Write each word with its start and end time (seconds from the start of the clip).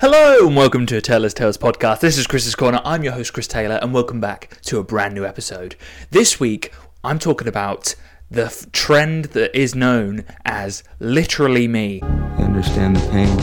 Hello 0.00 0.46
and 0.46 0.56
welcome 0.56 0.86
to 0.86 0.96
a 0.96 1.00
Taylor's 1.02 1.34
Tales 1.34 1.58
podcast. 1.58 2.00
This 2.00 2.16
is 2.16 2.26
Chris's 2.26 2.54
Corner. 2.54 2.80
I'm 2.86 3.04
your 3.04 3.12
host, 3.12 3.34
Chris 3.34 3.46
Taylor, 3.46 3.78
and 3.82 3.92
welcome 3.92 4.18
back 4.18 4.58
to 4.62 4.78
a 4.78 4.82
brand 4.82 5.14
new 5.14 5.26
episode. 5.26 5.76
This 6.10 6.40
week, 6.40 6.72
I'm 7.04 7.18
talking 7.18 7.46
about 7.46 7.94
the 8.30 8.46
f- 8.46 8.72
trend 8.72 9.26
that 9.26 9.54
is 9.54 9.74
known 9.74 10.24
as 10.46 10.82
literally 11.00 11.68
me. 11.68 12.00
I 12.02 12.42
understand 12.42 12.96
the 12.96 13.10
pain. 13.10 13.36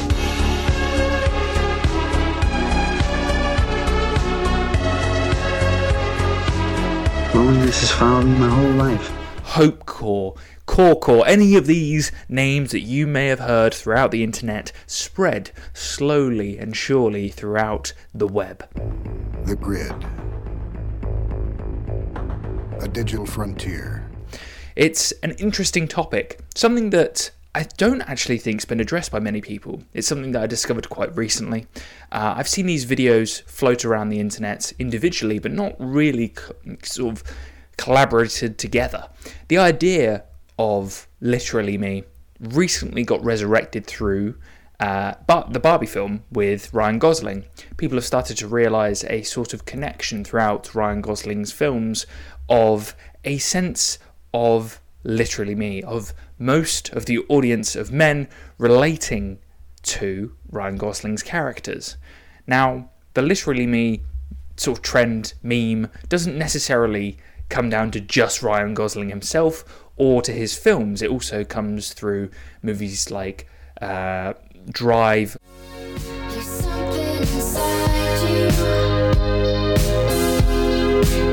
Loneliness 7.35 7.81
has 7.81 7.91
followed 7.91 8.25
me 8.25 8.39
my 8.39 8.49
whole 8.49 8.71
life. 8.71 9.11
Hope 9.43 9.85
Core, 9.85 10.33
Core, 10.67 11.23
any 11.25 11.55
of 11.55 11.65
these 11.65 12.11
names 12.29 12.71
that 12.71 12.81
you 12.81 13.07
may 13.07 13.27
have 13.27 13.39
heard 13.39 13.73
throughout 13.73 14.11
the 14.11 14.23
internet 14.23 14.71
spread 14.85 15.49
slowly 15.73 16.59
and 16.59 16.77
surely 16.77 17.29
throughout 17.29 17.93
the 18.13 18.27
web. 18.27 18.69
The 19.45 19.55
Grid. 19.55 19.91
A 22.79 22.87
digital 22.87 23.25
frontier. 23.25 24.07
It's 24.75 25.11
an 25.23 25.31
interesting 25.31 25.87
topic, 25.87 26.41
something 26.53 26.91
that 26.91 27.31
I 27.55 27.63
don't 27.77 28.01
actually 28.01 28.37
think's 28.37 28.65
been 28.65 28.79
addressed 28.79 29.11
by 29.11 29.19
many 29.19 29.41
people. 29.41 29.81
It's 29.95 30.07
something 30.07 30.33
that 30.33 30.43
I 30.43 30.47
discovered 30.47 30.89
quite 30.89 31.15
recently. 31.17 31.65
Uh, 32.11 32.35
I've 32.37 32.47
seen 32.47 32.67
these 32.67 32.85
videos 32.85 33.41
float 33.43 33.83
around 33.83 34.09
the 34.09 34.19
internet 34.19 34.73
individually, 34.77 35.39
but 35.39 35.51
not 35.51 35.73
really 35.79 36.29
co- 36.29 36.53
sort 36.83 37.13
of 37.13 37.23
collaborated 37.77 38.59
together. 38.59 39.09
The 39.47 39.57
idea 39.57 40.25
of 40.57 41.07
literally 41.21 41.77
me 41.77 42.03
recently 42.39 43.03
got 43.03 43.23
resurrected 43.23 43.85
through 43.85 44.35
uh, 44.79 45.15
but 45.25 45.53
the 45.53 45.59
Barbie 45.59 45.87
film 45.87 46.23
with 46.31 46.71
Ryan 46.71 46.99
Gosling. 46.99 47.45
People 47.77 47.97
have 47.97 48.05
started 48.05 48.37
to 48.37 48.47
realize 48.47 49.03
a 49.05 49.23
sort 49.23 49.53
of 49.53 49.65
connection 49.65 50.23
throughout 50.23 50.75
Ryan 50.75 51.01
Gosling's 51.01 51.51
films 51.51 52.05
of 52.47 52.95
a 53.23 53.39
sense 53.39 53.97
of 54.33 54.79
literally 55.03 55.55
me, 55.55 55.81
of 55.81 56.13
most 56.37 56.89
of 56.89 57.05
the 57.05 57.19
audience 57.27 57.75
of 57.75 57.91
men 57.91 58.27
relating 58.59 59.39
to 59.81 60.35
Ryan 60.51 60.77
Gosling's 60.77 61.23
characters. 61.23 61.97
Now, 62.45 62.91
the 63.15 63.21
literally 63.23 63.65
me 63.65 64.01
sort 64.57 64.77
of 64.77 64.83
trend 64.83 65.33
meme 65.41 65.89
doesn't 66.07 66.37
necessarily 66.37 67.17
come 67.49 67.69
down 67.69 67.89
to 67.91 67.99
just 67.99 68.43
Ryan 68.43 68.73
Gosling 68.75 69.09
himself 69.09 69.86
or 69.97 70.21
to 70.21 70.31
his 70.31 70.57
films. 70.57 71.01
It 71.01 71.09
also 71.09 71.43
comes 71.43 71.93
through 71.93 72.29
movies 72.61 73.11
like 73.11 73.47
uh, 73.81 74.33
Drive, 74.69 75.37
There's 76.29 76.45
something 76.45 77.17
inside 77.17 78.29
you. 78.29 78.47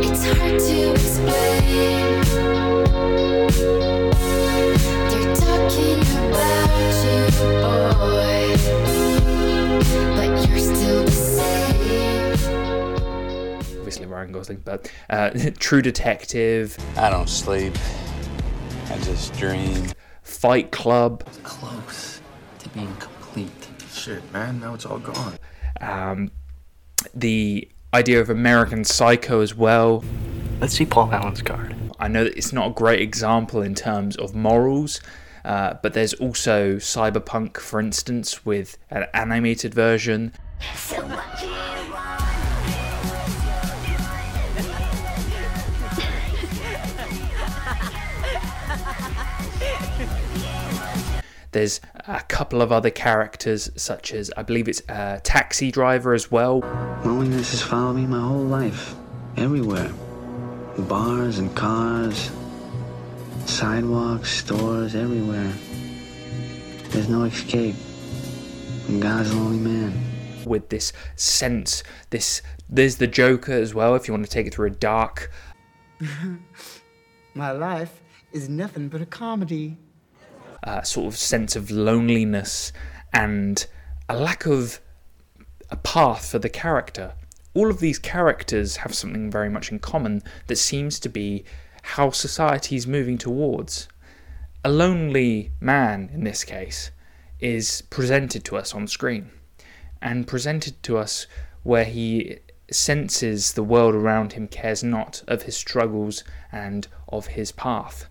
It's 0.03 0.25
hard 0.25 0.61
to 0.61 0.93
explain. 0.93 2.23
They're 5.11 5.35
talking 5.35 6.01
about 6.29 6.95
you, 7.05 7.19
boy, 7.61 8.47
but 10.17 10.49
you're 10.49 10.59
still 10.59 11.05
the 11.05 11.11
same. 11.11 12.35
obviously 13.79 14.07
Ryan 14.07 14.33
Gosling, 14.33 14.63
but 14.65 14.91
uh, 15.11 15.31
True 15.59 15.83
Detective, 15.83 16.77
I 16.97 17.11
don't 17.11 17.29
sleep. 17.29 17.75
I 18.95 18.99
just 18.99 19.37
dream. 19.37 19.89
Fight 20.23 20.71
Club, 20.71 21.25
close 21.43 22.21
to 22.61 22.69
being 22.69 22.95
complete. 22.97 23.51
Shit, 23.93 24.23
man, 24.33 24.61
now 24.61 24.75
it's 24.75 24.87
all 24.87 25.01
gone. 25.01 25.35
um, 25.81 26.31
the 27.13 27.69
idea 27.93 28.21
of 28.21 28.31
American 28.31 28.85
Psycho 28.85 29.41
as 29.41 29.53
well. 29.53 30.05
Let's 30.61 30.75
see 30.75 30.87
Paul 30.87 31.11
Allen's 31.13 31.43
card. 31.43 31.75
I 31.99 32.07
know 32.07 32.23
that 32.23 32.37
it's 32.39 32.53
not 32.53 32.71
a 32.71 32.73
great 32.73 33.01
example 33.01 33.63
in 33.63 33.75
terms 33.75 34.17
of 34.17 34.33
morals, 34.33 35.01
uh, 35.45 35.75
but 35.83 35.93
there's 35.93 36.15
also 36.15 36.77
Cyberpunk, 36.77 37.57
for 37.57 37.81
instance, 37.81 38.47
with 38.47 38.79
an 38.91 39.07
animated 39.13 39.75
version. 39.75 40.33
There's 51.55 51.81
a 52.09 52.21
couple 52.21 52.63
of 52.63 52.73
other 52.73 52.91
characters, 52.91 53.71
such 53.77 54.13
as 54.13 54.29
I 54.37 54.43
believe 54.43 54.67
it's 54.67 54.83
a 54.89 55.21
taxi 55.23 55.71
driver 55.71 56.13
as 56.13 56.29
well. 56.29 56.59
Loneliness 57.05 57.53
has 57.53 57.63
followed 57.63 57.95
me 57.95 58.07
my 58.07 58.21
whole 58.21 58.43
life. 58.43 58.97
Everywhere. 59.37 59.93
Bars 60.77 61.39
and 61.39 61.55
cars, 61.55 62.33
sidewalks, 63.47 64.31
stores, 64.31 64.97
everywhere. 64.97 65.53
There's 66.89 67.09
no 67.09 67.23
escape. 67.23 67.77
I'm 68.89 68.99
God's 68.99 69.33
lonely 69.33 69.59
man. 69.59 69.93
with 70.45 70.69
this 70.71 70.93
sense 71.17 71.83
this 72.11 72.43
there's 72.69 72.97
the 72.97 73.07
joker 73.07 73.53
as 73.53 73.75
well 73.75 73.95
if 73.95 74.07
you 74.07 74.13
want 74.13 74.25
to 74.27 74.31
take 74.31 74.47
it 74.47 74.53
through 74.53 74.67
a 74.67 74.71
dark 74.71 75.31
My 77.35 77.53
life 77.53 78.03
is 78.33 78.49
nothing 78.49 78.89
but 78.89 79.01
a 79.01 79.07
comedy. 79.07 79.79
Uh, 80.65 80.83
sort 80.83 81.07
of 81.07 81.17
sense 81.17 81.57
of 81.57 81.71
loneliness 81.71 82.73
and 83.13 83.67
a 84.09 84.17
lack 84.17 84.47
of 84.47 84.81
a 85.71 85.77
path 85.77 86.31
for 86.31 86.39
the 86.39 86.49
character 86.49 87.15
all 87.55 87.71
of 87.71 87.79
these 87.79 87.99
characters 87.99 88.77
have 88.77 88.95
something 88.95 89.31
very 89.31 89.49
much 89.49 89.71
in 89.71 89.79
common 89.79 90.23
that 90.49 90.57
seems 90.57 90.99
to 90.99 91.09
be 91.09 91.45
how 91.83 92.11
society 92.11 92.77
is 92.77 92.87
moving 92.87 93.17
towards 93.17 93.89
a 94.65 94.71
lonely 94.71 95.53
man 95.61 96.11
in 96.13 96.25
this 96.25 96.43
case 96.45 96.91
is 97.41 97.83
presented 97.91 98.45
to 98.45 98.57
us 98.57 98.75
on 98.75 98.87
screen 98.87 99.31
and 100.03 100.27
presented 100.27 100.83
to 100.83 100.99
us 100.99 101.27
where 101.63 101.85
he 101.85 102.39
senses 102.71 103.53
the 103.53 103.63
world 103.63 103.95
around 103.95 104.33
him 104.33 104.49
cares 104.49 104.83
not 104.83 105.23
of 105.29 105.43
his 105.43 105.57
struggles 105.57 106.25
and 106.51 106.89
of 107.09 107.29
his 107.29 107.53
path. 107.53 108.07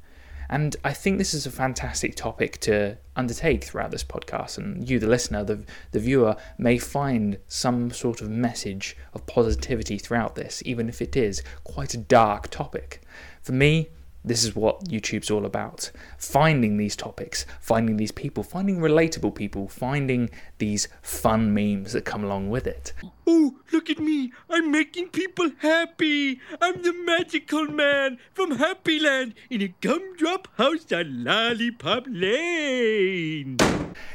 And 0.54 0.76
I 0.84 0.94
think 0.94 1.18
this 1.18 1.34
is 1.34 1.48
a 1.48 1.52
fantastic 1.52 2.14
topic 2.14 2.60
to 2.60 3.00
undertake 3.16 3.64
throughout 3.64 3.90
this 3.90 4.04
podcast. 4.04 4.60
And 4.60 4.88
you, 4.88 5.00
the 5.00 5.08
listener, 5.08 5.44
the, 5.44 5.66
the 5.94 6.00
viewer, 6.00 6.36
may 6.60 6.78
find 6.78 7.40
some 7.48 7.90
sort 7.90 8.22
of 8.22 8.30
message 8.30 8.96
of 9.16 9.26
positivity 9.26 9.98
throughout 9.98 10.36
this, 10.36 10.62
even 10.64 10.90
if 10.90 11.02
it 11.02 11.18
is 11.18 11.42
quite 11.64 11.96
a 11.96 11.98
dark 11.98 12.52
topic. 12.52 13.02
For 13.42 13.52
me, 13.52 13.90
this 14.24 14.44
is 14.44 14.56
what 14.56 14.86
YouTube's 14.86 15.32
all 15.32 15.48
about. 15.48 15.90
Finding 16.20 16.78
these 16.78 16.96
topics, 16.96 17.48
finding 17.60 17.98
these 17.98 18.12
people, 18.12 18.44
finding 18.44 18.78
relatable 18.78 19.34
people, 19.34 19.68
finding 19.68 20.30
these 20.60 20.88
fun 21.02 21.52
memes 21.52 21.94
that 21.94 22.06
come 22.06 22.24
along 22.24 22.52
with 22.52 22.68
it. 22.68 22.94
Oh, 23.26 23.56
look 23.72 23.90
at 23.90 24.00
me. 24.00 24.34
I'm 24.50 24.70
making 24.70 25.10
people 25.10 25.52
happy. 25.60 26.42
I'm 26.62 26.82
the 26.82 26.94
magical 26.94 27.66
man 27.66 28.18
from 28.34 28.58
Happy 28.58 29.00
Land 29.00 29.36
in 29.50 29.62
a 29.62 29.74
gumdrop 29.80 30.50
house 30.58 30.92
on 30.92 31.24
Lollipop 31.24 32.06
Lane. 32.10 33.58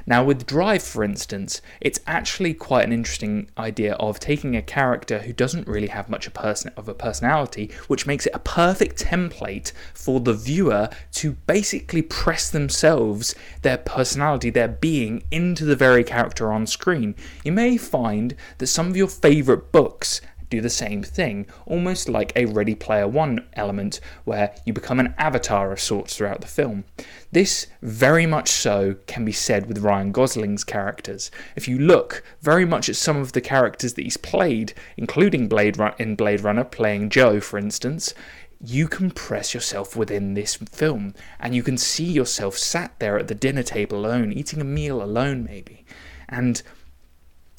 Now, 0.06 0.24
with 0.24 0.46
Drive, 0.46 0.82
for 0.82 1.04
instance, 1.04 1.60
it's 1.80 2.00
actually 2.06 2.54
quite 2.54 2.84
an 2.84 2.92
interesting 2.92 3.50
idea 3.58 3.94
of 3.94 4.18
taking 4.18 4.56
a 4.56 4.62
character 4.62 5.20
who 5.20 5.32
doesn't 5.32 5.68
really 5.68 5.88
have 5.88 6.08
much 6.08 6.26
a 6.26 6.30
person- 6.30 6.72
of 6.76 6.88
a 6.88 6.94
personality, 6.94 7.70
which 7.88 8.06
makes 8.06 8.26
it 8.26 8.34
a 8.34 8.38
perfect 8.38 9.04
template 9.04 9.72
for 9.94 10.20
the 10.20 10.32
viewer 10.32 10.88
to 11.12 11.32
basically 11.46 12.02
press 12.02 12.50
themselves, 12.50 13.34
their 13.62 13.76
personality, 13.76 14.50
their 14.50 14.68
being, 14.68 15.22
into 15.30 15.64
the 15.64 15.76
very 15.76 16.02
character 16.02 16.50
on 16.50 16.66
screen. 16.66 17.14
You 17.44 17.52
may 17.52 17.76
find 17.76 18.34
that 18.58 18.66
some 18.66 18.92
your 18.98 19.08
favourite 19.08 19.72
books 19.72 20.20
do 20.50 20.60
the 20.60 20.70
same 20.70 21.02
thing, 21.02 21.46
almost 21.66 22.08
like 22.08 22.32
a 22.34 22.46
Ready 22.46 22.74
Player 22.74 23.06
One 23.06 23.46
element, 23.54 24.00
where 24.24 24.54
you 24.64 24.72
become 24.72 24.98
an 24.98 25.14
avatar 25.18 25.72
of 25.72 25.80
sorts 25.80 26.16
throughout 26.16 26.40
the 26.40 26.46
film. 26.46 26.84
This 27.32 27.66
very 27.82 28.26
much 28.26 28.48
so 28.48 28.96
can 29.06 29.24
be 29.24 29.32
said 29.32 29.66
with 29.66 29.78
Ryan 29.78 30.12
Gosling's 30.12 30.64
characters. 30.64 31.30
If 31.54 31.68
you 31.68 31.78
look 31.78 32.24
very 32.40 32.64
much 32.64 32.88
at 32.88 32.96
some 32.96 33.18
of 33.18 33.32
the 33.32 33.40
characters 33.40 33.94
that 33.94 34.02
he's 34.02 34.16
played, 34.16 34.72
including 34.96 35.48
Blade 35.48 35.76
Run- 35.76 35.94
in 35.98 36.16
Blade 36.16 36.40
Runner, 36.40 36.64
playing 36.64 37.10
Joe, 37.10 37.40
for 37.40 37.58
instance, 37.58 38.14
you 38.60 38.88
can 38.88 39.10
press 39.10 39.54
yourself 39.54 39.94
within 39.94 40.34
this 40.34 40.56
film 40.56 41.14
and 41.38 41.54
you 41.54 41.62
can 41.62 41.78
see 41.78 42.04
yourself 42.10 42.58
sat 42.58 42.98
there 42.98 43.18
at 43.18 43.28
the 43.28 43.34
dinner 43.34 43.62
table 43.62 43.98
alone, 44.04 44.32
eating 44.32 44.60
a 44.60 44.64
meal 44.64 45.02
alone, 45.02 45.44
maybe. 45.44 45.84
And 46.28 46.60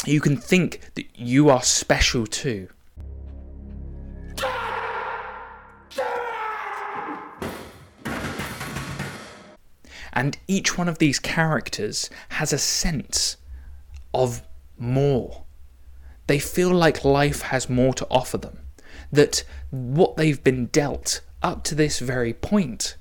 you 0.06 0.22
can 0.22 0.38
think 0.38 0.82
that 0.96 1.06
you 1.16 1.50
are 1.50 1.62
special 1.62 2.26
too. 2.26 2.70
And 10.12 10.38
each 10.48 10.78
one 10.78 10.90
of 10.90 10.98
these 10.98 11.20
characters 11.20 12.10
has 12.30 12.52
a 12.52 12.58
sense 12.58 13.38
of 14.14 14.42
more. 14.78 15.44
They 16.28 16.40
feel 16.40 16.72
like 16.72 17.06
life 17.06 17.44
has 17.44 17.70
more 17.70 17.94
to 17.94 18.08
offer 18.10 18.38
them. 18.38 18.60
That 19.12 19.44
what 19.70 20.18
they've 20.18 20.44
been 20.44 20.68
dealt 20.68 21.22
up 21.42 21.64
to 21.66 21.76
this 21.76 22.00
very 22.00 22.34
point 22.34 22.98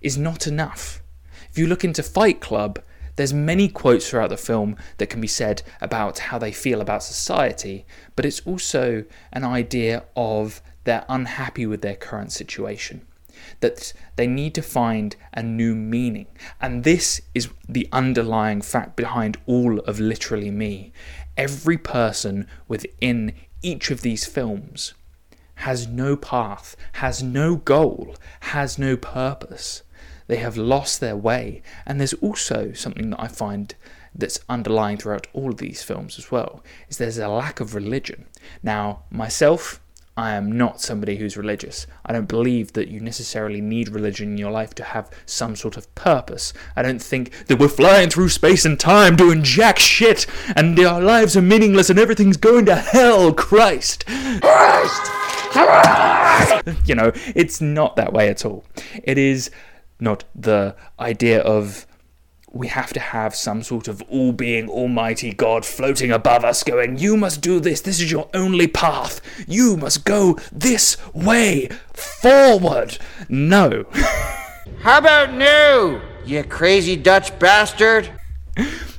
is 0.00 0.16
not 0.16 0.46
enough. 0.46 1.02
If 1.50 1.58
you 1.58 1.66
look 1.66 1.84
into 1.84 2.02
Fight 2.02 2.40
Club, 2.40 2.80
there's 3.16 3.32
many 3.32 3.68
quotes 3.68 4.08
throughout 4.08 4.30
the 4.30 4.36
film 4.36 4.76
that 4.98 5.08
can 5.08 5.20
be 5.20 5.26
said 5.26 5.62
about 5.80 6.18
how 6.18 6.38
they 6.38 6.52
feel 6.52 6.80
about 6.80 7.02
society, 7.02 7.86
but 8.14 8.24
it's 8.24 8.40
also 8.40 9.04
an 9.32 9.44
idea 9.44 10.04
of 10.14 10.62
they're 10.84 11.04
unhappy 11.08 11.66
with 11.66 11.82
their 11.82 11.96
current 11.96 12.32
situation. 12.32 13.06
That 13.60 13.92
they 14.16 14.26
need 14.26 14.54
to 14.54 14.62
find 14.62 15.16
a 15.32 15.42
new 15.42 15.74
meaning. 15.74 16.26
And 16.60 16.84
this 16.84 17.20
is 17.34 17.48
the 17.68 17.88
underlying 17.92 18.62
fact 18.62 18.96
behind 18.96 19.38
all 19.46 19.78
of 19.80 20.00
Literally 20.00 20.50
Me. 20.50 20.92
Every 21.36 21.76
person 21.76 22.46
within 22.66 23.34
each 23.62 23.90
of 23.90 24.02
these 24.02 24.24
films 24.26 24.94
has 25.56 25.86
no 25.86 26.16
path, 26.16 26.76
has 26.94 27.22
no 27.22 27.56
goal, 27.56 28.16
has 28.40 28.78
no 28.78 28.96
purpose. 28.96 29.82
They 30.26 30.36
have 30.36 30.56
lost 30.56 31.00
their 31.00 31.16
way. 31.16 31.62
And 31.86 32.00
there's 32.00 32.14
also 32.14 32.72
something 32.72 33.10
that 33.10 33.20
I 33.20 33.28
find 33.28 33.74
that's 34.14 34.40
underlying 34.48 34.96
throughout 34.96 35.26
all 35.32 35.50
of 35.50 35.58
these 35.58 35.82
films 35.82 36.18
as 36.18 36.30
well 36.30 36.64
is 36.88 36.98
there's 36.98 37.18
a 37.18 37.28
lack 37.28 37.60
of 37.60 37.74
religion. 37.74 38.26
Now, 38.62 39.02
myself, 39.10 39.80
I 40.18 40.32
am 40.32 40.50
not 40.50 40.80
somebody 40.80 41.16
who's 41.16 41.36
religious. 41.36 41.86
I 42.06 42.14
don't 42.14 42.26
believe 42.26 42.72
that 42.72 42.88
you 42.88 43.00
necessarily 43.00 43.60
need 43.60 43.90
religion 43.90 44.30
in 44.32 44.38
your 44.38 44.50
life 44.50 44.74
to 44.76 44.82
have 44.82 45.10
some 45.26 45.54
sort 45.54 45.76
of 45.76 45.94
purpose. 45.94 46.54
I 46.74 46.80
don't 46.80 47.02
think 47.02 47.46
that 47.48 47.58
we're 47.58 47.68
flying 47.68 48.08
through 48.08 48.30
space 48.30 48.64
and 48.64 48.80
time 48.80 49.16
doing 49.16 49.42
jack 49.42 49.78
shit 49.78 50.26
and 50.56 50.78
our 50.80 51.02
lives 51.02 51.36
are 51.36 51.42
meaningless 51.42 51.90
and 51.90 51.98
everything's 51.98 52.38
going 52.38 52.64
to 52.64 52.76
hell. 52.76 53.34
Christ! 53.34 54.06
Christ! 54.06 55.02
Christ! 55.52 56.64
you 56.86 56.94
know, 56.94 57.12
it's 57.34 57.60
not 57.60 57.96
that 57.96 58.14
way 58.14 58.30
at 58.30 58.46
all. 58.46 58.64
It 59.04 59.18
is 59.18 59.50
not 60.00 60.24
the 60.34 60.76
idea 60.98 61.40
of 61.40 61.86
we 62.52 62.68
have 62.68 62.92
to 62.92 63.00
have 63.00 63.34
some 63.34 63.62
sort 63.62 63.88
of 63.88 64.02
all 64.08 64.32
being 64.32 64.68
almighty 64.68 65.32
God 65.32 65.64
floating 65.64 66.10
above 66.10 66.44
us 66.44 66.62
going, 66.62 66.98
You 66.98 67.16
must 67.16 67.40
do 67.40 67.60
this, 67.60 67.80
this 67.80 68.00
is 68.00 68.10
your 68.10 68.28
only 68.34 68.66
path, 68.66 69.20
you 69.46 69.76
must 69.76 70.04
go 70.04 70.38
this 70.52 70.96
way 71.12 71.68
forward. 71.92 72.98
No. 73.28 73.84
How 74.80 74.98
about 74.98 75.32
no, 75.32 76.00
you 76.24 76.42
crazy 76.44 76.96
Dutch 76.96 77.38
bastard? 77.38 78.10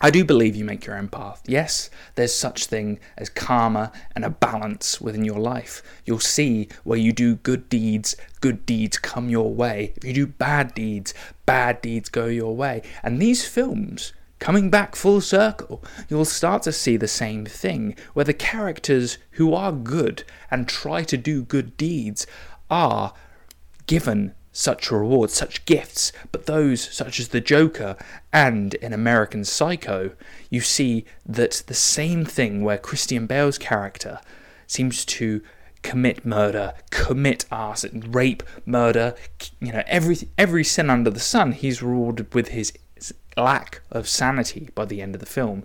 I 0.00 0.10
do 0.10 0.24
believe 0.24 0.54
you 0.54 0.64
make 0.64 0.86
your 0.86 0.96
own 0.96 1.08
path. 1.08 1.42
Yes, 1.46 1.90
there's 2.14 2.34
such 2.34 2.66
thing 2.66 3.00
as 3.16 3.28
karma 3.28 3.90
and 4.14 4.24
a 4.24 4.30
balance 4.30 5.00
within 5.00 5.24
your 5.24 5.40
life. 5.40 5.82
You'll 6.04 6.20
see 6.20 6.68
where 6.84 6.98
you 6.98 7.12
do 7.12 7.34
good 7.36 7.68
deeds, 7.68 8.14
good 8.40 8.64
deeds 8.64 8.96
come 8.96 9.28
your 9.28 9.52
way. 9.52 9.94
If 9.96 10.04
you 10.04 10.12
do 10.12 10.26
bad 10.28 10.72
deeds, 10.72 11.14
bad 11.46 11.82
deeds 11.82 12.08
go 12.08 12.26
your 12.26 12.54
way. 12.54 12.82
And 13.02 13.20
these 13.20 13.44
films, 13.44 14.12
coming 14.38 14.70
back 14.70 14.94
full 14.94 15.20
circle, 15.20 15.82
you'll 16.08 16.24
start 16.24 16.62
to 16.62 16.72
see 16.72 16.96
the 16.96 17.08
same 17.08 17.44
thing, 17.44 17.96
where 18.12 18.24
the 18.24 18.32
characters 18.34 19.18
who 19.32 19.52
are 19.52 19.72
good 19.72 20.22
and 20.48 20.68
try 20.68 21.02
to 21.02 21.16
do 21.16 21.42
good 21.42 21.76
deeds 21.76 22.24
are 22.70 23.14
given 23.86 24.34
such 24.52 24.90
rewards, 24.90 25.34
such 25.34 25.64
gifts, 25.64 26.12
but 26.32 26.46
those 26.46 26.80
such 26.80 27.20
as 27.20 27.28
the 27.28 27.40
Joker 27.40 27.96
and 28.32 28.74
in 28.74 28.92
American 28.92 29.44
Psycho, 29.44 30.12
you 30.50 30.60
see 30.60 31.04
that 31.26 31.62
the 31.66 31.74
same 31.74 32.24
thing 32.24 32.64
where 32.64 32.78
Christian 32.78 33.26
Bale's 33.26 33.58
character 33.58 34.20
seems 34.66 35.04
to 35.04 35.42
commit 35.82 36.24
murder, 36.24 36.74
commit 36.90 37.44
arson, 37.50 38.10
rape, 38.10 38.42
murder, 38.66 39.14
you 39.60 39.72
know, 39.72 39.82
every 39.86 40.16
every 40.36 40.64
sin 40.64 40.90
under 40.90 41.10
the 41.10 41.20
sun, 41.20 41.52
he's 41.52 41.82
rewarded 41.82 42.34
with 42.34 42.48
his 42.48 42.72
lack 43.36 43.80
of 43.90 44.08
sanity 44.08 44.68
by 44.74 44.84
the 44.84 45.00
end 45.00 45.14
of 45.14 45.20
the 45.20 45.26
film. 45.26 45.64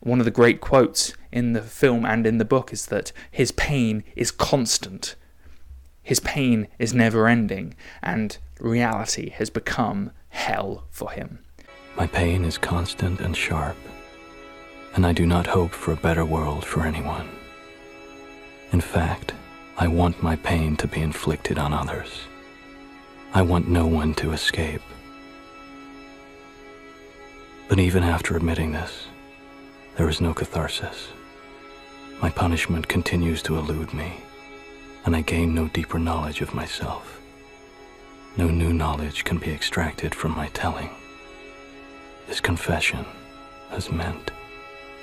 One 0.00 0.20
of 0.20 0.24
the 0.24 0.30
great 0.30 0.60
quotes 0.60 1.12
in 1.32 1.52
the 1.52 1.62
film 1.62 2.04
and 2.04 2.26
in 2.26 2.38
the 2.38 2.44
book 2.44 2.72
is 2.72 2.86
that 2.86 3.12
his 3.30 3.50
pain 3.52 4.04
is 4.14 4.30
constant 4.30 5.16
his 6.08 6.20
pain 6.20 6.66
is 6.78 6.94
never 6.94 7.28
ending, 7.28 7.74
and 8.02 8.38
reality 8.60 9.28
has 9.28 9.50
become 9.50 10.10
hell 10.30 10.84
for 10.88 11.10
him. 11.10 11.40
My 11.98 12.06
pain 12.06 12.46
is 12.46 12.56
constant 12.56 13.20
and 13.20 13.36
sharp, 13.36 13.76
and 14.94 15.04
I 15.04 15.12
do 15.12 15.26
not 15.26 15.46
hope 15.46 15.70
for 15.70 15.92
a 15.92 15.96
better 15.96 16.24
world 16.24 16.64
for 16.64 16.80
anyone. 16.86 17.28
In 18.72 18.80
fact, 18.80 19.34
I 19.76 19.86
want 19.86 20.22
my 20.22 20.36
pain 20.36 20.76
to 20.76 20.88
be 20.88 21.02
inflicted 21.02 21.58
on 21.58 21.74
others. 21.74 22.22
I 23.34 23.42
want 23.42 23.68
no 23.68 23.86
one 23.86 24.14
to 24.14 24.32
escape. 24.32 24.80
But 27.68 27.80
even 27.80 28.02
after 28.02 28.34
admitting 28.34 28.72
this, 28.72 29.08
there 29.96 30.08
is 30.08 30.22
no 30.22 30.32
catharsis. 30.32 31.08
My 32.22 32.30
punishment 32.30 32.88
continues 32.88 33.42
to 33.42 33.58
elude 33.58 33.92
me 33.92 34.22
and 35.08 35.16
I 35.16 35.22
gain 35.22 35.54
no 35.54 35.68
deeper 35.68 35.98
knowledge 35.98 36.42
of 36.42 36.52
myself. 36.52 37.18
No 38.36 38.48
new 38.48 38.74
knowledge 38.74 39.24
can 39.24 39.38
be 39.38 39.50
extracted 39.50 40.14
from 40.14 40.36
my 40.36 40.48
telling. 40.48 40.90
This 42.26 42.42
confession 42.42 43.06
has 43.70 43.90
meant 43.90 44.32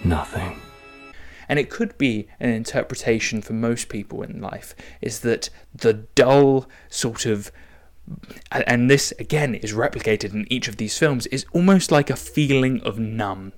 nothing. 0.04 0.62
And 1.50 1.58
it 1.58 1.72
could 1.72 1.98
be 1.98 2.28
an 2.40 2.52
interpretation 2.52 3.42
for 3.42 3.54
most 3.54 3.90
people 3.90 4.22
in 4.22 4.42
life 4.42 4.76
is 5.02 5.22
that 5.22 5.50
the 5.74 5.94
dull 5.94 6.70
sort 6.88 7.26
of 7.26 7.52
and 8.52 8.92
this 8.92 9.12
again 9.18 9.56
is 9.56 9.74
replicated 9.74 10.36
in 10.36 10.46
each 10.54 10.68
of 10.68 10.78
these 10.78 10.96
films 10.96 11.26
is 11.28 11.48
almost 11.52 11.92
like 11.92 12.12
a 12.12 12.16
feeling 12.16 12.80
of 12.82 13.00
numb 13.00 13.54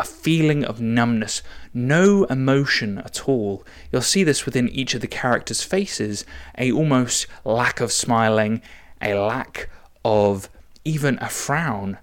a 0.00 0.04
feeling 0.04 0.64
of 0.64 0.80
numbness, 0.80 1.42
no 1.74 2.24
emotion 2.24 2.96
at 2.98 3.28
all. 3.28 3.62
You'll 3.92 4.00
see 4.00 4.24
this 4.24 4.46
within 4.46 4.70
each 4.70 4.94
of 4.94 5.02
the 5.02 5.06
characters' 5.06 5.62
faces, 5.62 6.24
a 6.56 6.72
almost 6.72 7.26
lack 7.44 7.80
of 7.80 7.92
smiling, 7.92 8.62
a 9.02 9.12
lack 9.12 9.68
of 10.02 10.48
even 10.86 11.18
a 11.20 11.28
frown, 11.28 11.98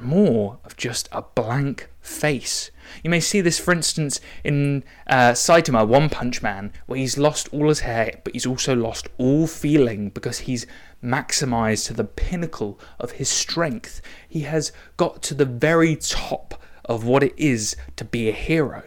more 0.00 0.60
of 0.64 0.78
just 0.78 1.10
a 1.12 1.20
blank 1.20 1.90
face. 2.00 2.70
You 3.04 3.10
may 3.10 3.20
see 3.20 3.42
this, 3.42 3.58
for 3.58 3.72
instance, 3.72 4.18
in 4.42 4.82
uh, 5.06 5.32
Saitama, 5.32 5.86
One 5.86 6.08
Punch 6.08 6.40
Man, 6.40 6.72
where 6.86 6.98
he's 6.98 7.18
lost 7.18 7.50
all 7.52 7.68
his 7.68 7.80
hair, 7.80 8.18
but 8.24 8.32
he's 8.32 8.46
also 8.46 8.74
lost 8.74 9.08
all 9.18 9.46
feeling 9.46 10.08
because 10.08 10.40
he's 10.40 10.66
maximized 11.04 11.86
to 11.88 11.92
the 11.92 12.04
pinnacle 12.04 12.80
of 12.98 13.12
his 13.12 13.28
strength. 13.28 14.00
He 14.26 14.40
has 14.40 14.72
got 14.96 15.22
to 15.24 15.34
the 15.34 15.44
very 15.44 15.96
top 15.96 16.61
of 16.84 17.04
what 17.04 17.22
it 17.22 17.34
is 17.36 17.76
to 17.96 18.04
be 18.04 18.28
a 18.28 18.32
hero. 18.32 18.82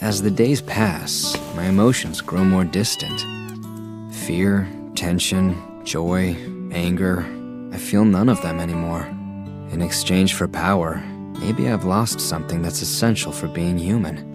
As 0.00 0.22
the 0.22 0.30
days 0.30 0.60
pass, 0.60 1.38
my 1.54 1.66
emotions 1.66 2.20
grow 2.20 2.44
more 2.44 2.64
distant. 2.64 3.24
Fear, 4.14 4.68
tension, 4.94 5.56
joy, 5.84 6.36
anger, 6.72 7.24
I 7.72 7.78
feel 7.78 8.04
none 8.04 8.28
of 8.28 8.40
them 8.42 8.60
anymore. 8.60 9.06
In 9.70 9.82
exchange 9.82 10.34
for 10.34 10.48
power, 10.48 10.96
maybe 11.40 11.68
I've 11.68 11.84
lost 11.84 12.20
something 12.20 12.62
that's 12.62 12.82
essential 12.82 13.32
for 13.32 13.48
being 13.48 13.78
human. 13.78 14.32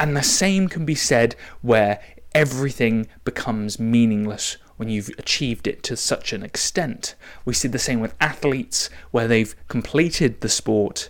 And 0.00 0.16
the 0.16 0.22
same 0.22 0.68
can 0.68 0.84
be 0.84 0.94
said 0.94 1.36
where 1.62 2.00
everything 2.34 3.06
becomes 3.24 3.78
meaningless 3.78 4.56
when 4.76 4.88
you've 4.88 5.10
achieved 5.18 5.66
it 5.66 5.82
to 5.84 5.96
such 5.96 6.32
an 6.32 6.42
extent. 6.42 7.14
We 7.44 7.54
see 7.54 7.68
the 7.68 7.78
same 7.78 8.00
with 8.00 8.14
athletes 8.20 8.90
where 9.10 9.28
they've 9.28 9.54
completed 9.68 10.40
the 10.40 10.48
sport 10.48 11.08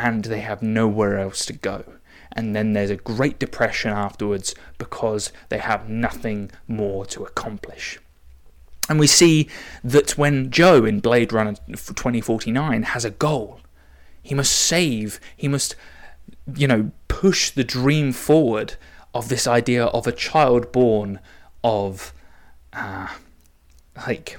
and 0.00 0.24
they 0.24 0.40
have 0.40 0.62
nowhere 0.62 1.18
else 1.18 1.44
to 1.46 1.52
go. 1.52 1.84
And 2.32 2.56
then 2.56 2.72
there's 2.72 2.90
a 2.90 2.96
great 2.96 3.38
depression 3.38 3.90
afterwards 3.90 4.54
because 4.78 5.32
they 5.50 5.58
have 5.58 5.88
nothing 5.88 6.50
more 6.66 7.04
to 7.06 7.24
accomplish. 7.24 7.98
And 8.88 8.98
we 8.98 9.06
see 9.06 9.48
that 9.84 10.16
when 10.16 10.50
Joe 10.50 10.84
in 10.84 11.00
Blade 11.00 11.32
Runner 11.32 11.54
2049 11.68 12.82
has 12.84 13.04
a 13.04 13.10
goal, 13.10 13.60
he 14.22 14.34
must 14.34 14.52
save, 14.52 15.20
he 15.36 15.48
must, 15.48 15.76
you 16.54 16.66
know, 16.66 16.90
push 17.08 17.50
the 17.50 17.64
dream 17.64 18.12
forward 18.12 18.76
of 19.12 19.28
this 19.28 19.46
idea 19.46 19.86
of 19.86 20.06
a 20.06 20.12
child 20.12 20.72
born 20.72 21.20
of, 21.62 22.12
uh, 22.72 23.08
like, 24.06 24.38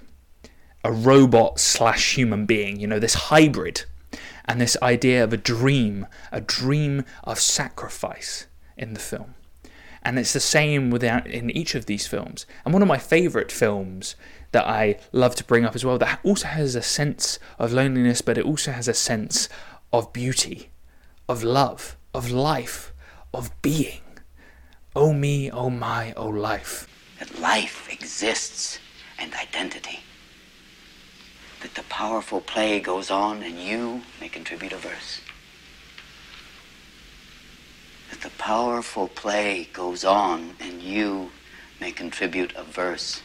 a 0.83 0.91
robot 0.91 1.59
slash 1.59 2.15
human 2.15 2.45
being, 2.45 2.79
you 2.79 2.87
know, 2.87 2.99
this 2.99 3.13
hybrid 3.13 3.85
and 4.45 4.59
this 4.59 4.77
idea 4.81 5.23
of 5.23 5.33
a 5.33 5.37
dream, 5.37 6.07
a 6.31 6.41
dream 6.41 7.05
of 7.23 7.39
sacrifice 7.39 8.47
in 8.77 8.93
the 8.93 8.99
film. 8.99 9.35
And 10.03 10.17
it's 10.17 10.33
the 10.33 10.39
same 10.39 10.89
without 10.89 11.27
in 11.27 11.51
each 11.51 11.75
of 11.75 11.85
these 11.85 12.07
films. 12.07 12.45
And 12.65 12.73
one 12.73 12.81
of 12.81 12.87
my 12.87 12.97
favorite 12.97 13.51
films 13.51 14.15
that 14.51 14.67
I 14.67 14.99
love 15.11 15.35
to 15.35 15.43
bring 15.43 15.63
up 15.63 15.75
as 15.75 15.85
well 15.85 15.97
that 15.99 16.19
also 16.23 16.47
has 16.47 16.75
a 16.75 16.81
sense 16.81 17.39
of 17.59 17.71
loneliness, 17.71 18.21
but 18.21 18.37
it 18.37 18.45
also 18.45 18.71
has 18.71 18.87
a 18.87 18.93
sense 18.93 19.47
of 19.93 20.11
beauty, 20.11 20.71
of 21.29 21.43
love, 21.43 21.97
of 22.13 22.31
life, 22.31 22.93
of 23.33 23.51
being. 23.61 24.01
Oh 24.95 25.13
me, 25.13 25.49
oh 25.51 25.69
my, 25.69 26.13
oh 26.17 26.27
life. 26.27 26.87
That 27.19 27.39
life 27.39 27.87
exists 27.91 28.79
and 29.19 29.33
identity. 29.35 29.99
That 31.61 31.75
the 31.75 31.83
powerful 31.83 32.41
play 32.41 32.79
goes 32.79 33.11
on 33.11 33.43
and 33.43 33.59
you 33.59 34.01
may 34.19 34.29
contribute 34.29 34.73
a 34.73 34.77
verse. 34.77 35.21
That 38.09 38.21
the 38.21 38.31
powerful 38.37 39.07
play 39.07 39.69
goes 39.71 40.03
on 40.03 40.55
and 40.59 40.81
you 40.81 41.29
may 41.79 41.91
contribute 41.91 42.53
a 42.55 42.63
verse. 42.63 43.21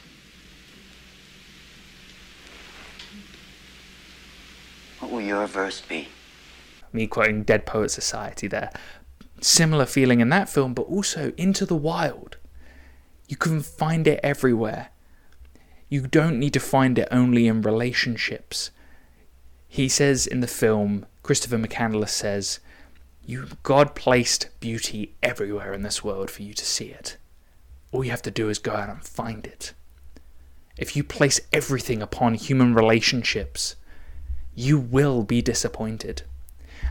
What 5.00 5.11
will 5.11 5.21
your 5.21 5.47
verse 5.47 5.81
be? 5.81 6.09
Me 6.93 7.07
quoting 7.07 7.43
Dead 7.43 7.66
Poet 7.66 7.90
Society 7.90 8.49
there. 8.49 8.71
Similar 9.40 9.87
feeling 9.87 10.21
in 10.21 10.31
that 10.31 10.49
film, 10.49 10.73
but 10.75 10.83
also 10.83 11.33
Into 11.37 11.66
the 11.66 11.76
Wild. 11.76 12.38
You 13.28 13.37
can 13.37 13.61
find 13.61 14.07
it 14.07 14.21
everywhere. 14.23 14.88
You 15.88 16.07
don't 16.07 16.38
need 16.38 16.52
to 16.55 16.61
find 16.61 16.99
it 16.99 17.09
only 17.11 17.47
in 17.47 17.62
relationships. 17.62 18.71
He 19.69 19.88
says 19.88 20.26
in 20.26 20.40
the 20.40 20.47
film, 20.47 21.07
Christopher 21.23 21.59
McCandless 21.59 22.09
says, 22.11 22.61
you, 23.25 23.49
God 23.64 23.95
placed 23.97 24.49
beauty 24.61 25.14
everywhere 25.23 25.73
in 25.73 25.83
this 25.83 26.05
world 26.05 26.31
for 26.31 26.43
you 26.43 26.55
to 26.55 26.64
see 26.64 26.87
it. 26.87 27.16
All 27.90 28.05
you 28.05 28.11
have 28.11 28.23
to 28.23 28.31
do 28.31 28.49
is 28.49 28.59
go 28.59 28.73
out 28.73 28.88
and 28.88 29.05
find 29.05 29.47
it. 29.47 29.75
If 30.78 30.95
you 30.95 31.02
place 31.02 31.40
everything 31.52 32.02
upon 32.02 32.35
human 32.35 32.75
relationships, 32.75 33.75
you 34.55 34.78
will 34.78 35.25
be 35.25 35.43
disappointed. 35.43 36.23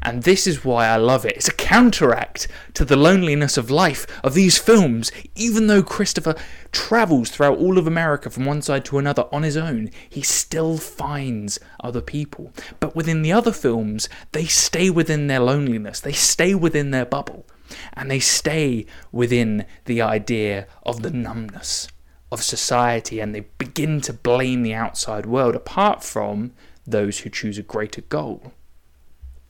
And 0.01 0.23
this 0.23 0.45
is 0.45 0.63
why 0.63 0.87
I 0.87 0.97
love 0.97 1.25
it. 1.25 1.33
It's 1.35 1.47
a 1.47 1.53
counteract 1.53 2.47
to 2.75 2.85
the 2.85 2.95
loneliness 2.95 3.57
of 3.57 3.71
life 3.71 4.05
of 4.23 4.35
these 4.35 4.57
films. 4.57 5.11
Even 5.35 5.67
though 5.67 5.81
Christopher 5.81 6.35
travels 6.71 7.29
throughout 7.29 7.57
all 7.57 7.77
of 7.77 7.87
America 7.87 8.29
from 8.29 8.45
one 8.45 8.61
side 8.61 8.85
to 8.85 8.99
another 8.99 9.25
on 9.31 9.43
his 9.43 9.57
own, 9.57 9.89
he 10.09 10.21
still 10.21 10.77
finds 10.77 11.59
other 11.83 12.01
people. 12.01 12.53
But 12.79 12.95
within 12.95 13.23
the 13.23 13.31
other 13.31 13.51
films, 13.51 14.07
they 14.31 14.45
stay 14.45 14.89
within 14.89 15.27
their 15.27 15.39
loneliness, 15.39 15.99
they 15.99 16.13
stay 16.13 16.53
within 16.53 16.91
their 16.91 17.05
bubble, 17.05 17.45
and 17.93 18.11
they 18.11 18.19
stay 18.19 18.85
within 19.11 19.65
the 19.85 20.01
idea 20.01 20.67
of 20.83 21.01
the 21.01 21.11
numbness 21.11 21.87
of 22.31 22.43
society, 22.43 23.19
and 23.19 23.33
they 23.33 23.47
begin 23.57 24.01
to 24.01 24.13
blame 24.13 24.61
the 24.61 24.73
outside 24.73 25.25
world 25.25 25.55
apart 25.55 26.03
from 26.03 26.51
those 26.85 27.19
who 27.19 27.29
choose 27.29 27.57
a 27.57 27.63
greater 27.63 28.01
goal. 28.01 28.53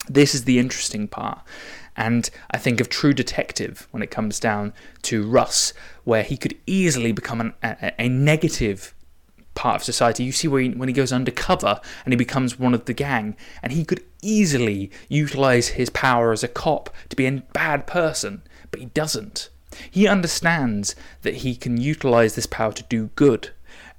This 0.08 0.34
is 0.34 0.44
the 0.44 0.58
interesting 0.58 1.08
part. 1.08 1.40
And 1.96 2.28
I 2.50 2.58
think 2.58 2.80
of 2.80 2.88
True 2.88 3.14
Detective 3.14 3.88
when 3.90 4.02
it 4.02 4.10
comes 4.10 4.38
down 4.38 4.74
to 5.02 5.26
Rust, 5.26 5.72
where 6.04 6.22
he 6.22 6.36
could 6.36 6.56
easily 6.66 7.10
become 7.10 7.40
an, 7.40 7.54
a, 7.62 7.92
a, 7.98 8.08
negative 8.08 8.94
part 9.54 9.76
of 9.76 9.84
society. 9.84 10.22
You 10.22 10.32
see 10.32 10.48
he, 10.48 10.68
when 10.68 10.88
he 10.88 10.92
goes 10.92 11.12
undercover 11.12 11.80
and 12.04 12.12
he 12.12 12.16
becomes 12.16 12.58
one 12.58 12.74
of 12.74 12.84
the 12.84 12.92
gang, 12.92 13.34
and 13.62 13.72
he 13.72 13.84
could 13.84 14.04
easily 14.20 14.90
utilize 15.08 15.68
his 15.68 15.88
power 15.88 16.32
as 16.32 16.44
a 16.44 16.48
cop 16.48 16.90
to 17.08 17.16
be 17.16 17.26
a 17.26 17.42
bad 17.54 17.86
person, 17.86 18.42
but 18.70 18.80
he 18.80 18.86
doesn't. 18.86 19.48
He 19.90 20.06
understands 20.06 20.94
that 21.22 21.36
he 21.36 21.56
can 21.56 21.80
utilize 21.80 22.34
this 22.34 22.46
power 22.46 22.72
to 22.72 22.82
do 22.84 23.10
good. 23.16 23.50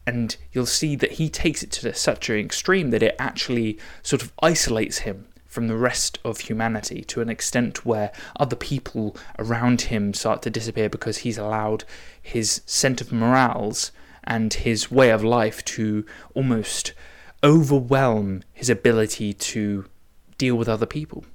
And 0.06 0.38
you'll 0.54 0.66
see 0.66 0.96
that 0.96 1.14
he 1.14 1.30
takes 1.30 1.64
it 1.64 1.72
to 1.72 1.94
such 1.94 2.30
an 2.30 2.38
extreme 2.38 2.92
that 2.92 3.04
it 3.04 3.16
actually 3.20 3.78
sort 4.04 4.22
of 4.22 4.32
isolates 4.42 5.00
him 5.00 5.27
from 5.58 5.68
the 5.68 5.76
rest 5.76 6.20
of 6.24 6.42
humanity 6.42 7.04
to 7.04 7.20
an 7.20 7.30
extent 7.30 7.84
where 7.84 8.12
other 8.40 8.56
people 8.56 9.18
around 9.40 9.82
him 9.82 10.14
start 10.14 10.44
to 10.44 10.52
disappear 10.52 10.88
because 10.88 11.18
he's 11.18 11.40
allowed 11.40 11.84
his 12.22 12.62
scent 12.68 13.02
of 13.02 13.12
morals 13.12 13.92
and 14.24 14.54
his 14.54 14.92
way 14.92 15.10
of 15.10 15.24
life 15.24 15.66
to 15.66 16.06
almost 16.36 16.94
overwhelm 17.44 18.44
his 18.54 18.70
ability 18.70 19.34
to 19.34 19.86
deal 20.38 20.56
with 20.56 20.70
other 20.70 20.86
people. 20.86 21.26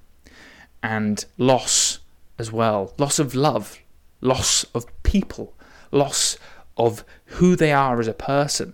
And 0.84 1.24
loss 1.36 1.98
as 2.38 2.52
well. 2.52 2.94
Loss 2.98 3.18
of 3.18 3.34
love, 3.34 3.80
loss 4.20 4.62
of 4.72 4.86
people, 5.02 5.52
loss 5.90 6.38
of 6.76 7.04
who 7.24 7.56
they 7.56 7.72
are 7.72 7.98
as 7.98 8.06
a 8.06 8.14
person 8.14 8.72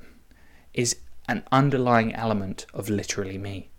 is 0.74 0.96
an 1.26 1.42
underlying 1.50 2.14
element 2.14 2.66
of 2.74 2.90
literally 2.90 3.38
me 3.38 3.70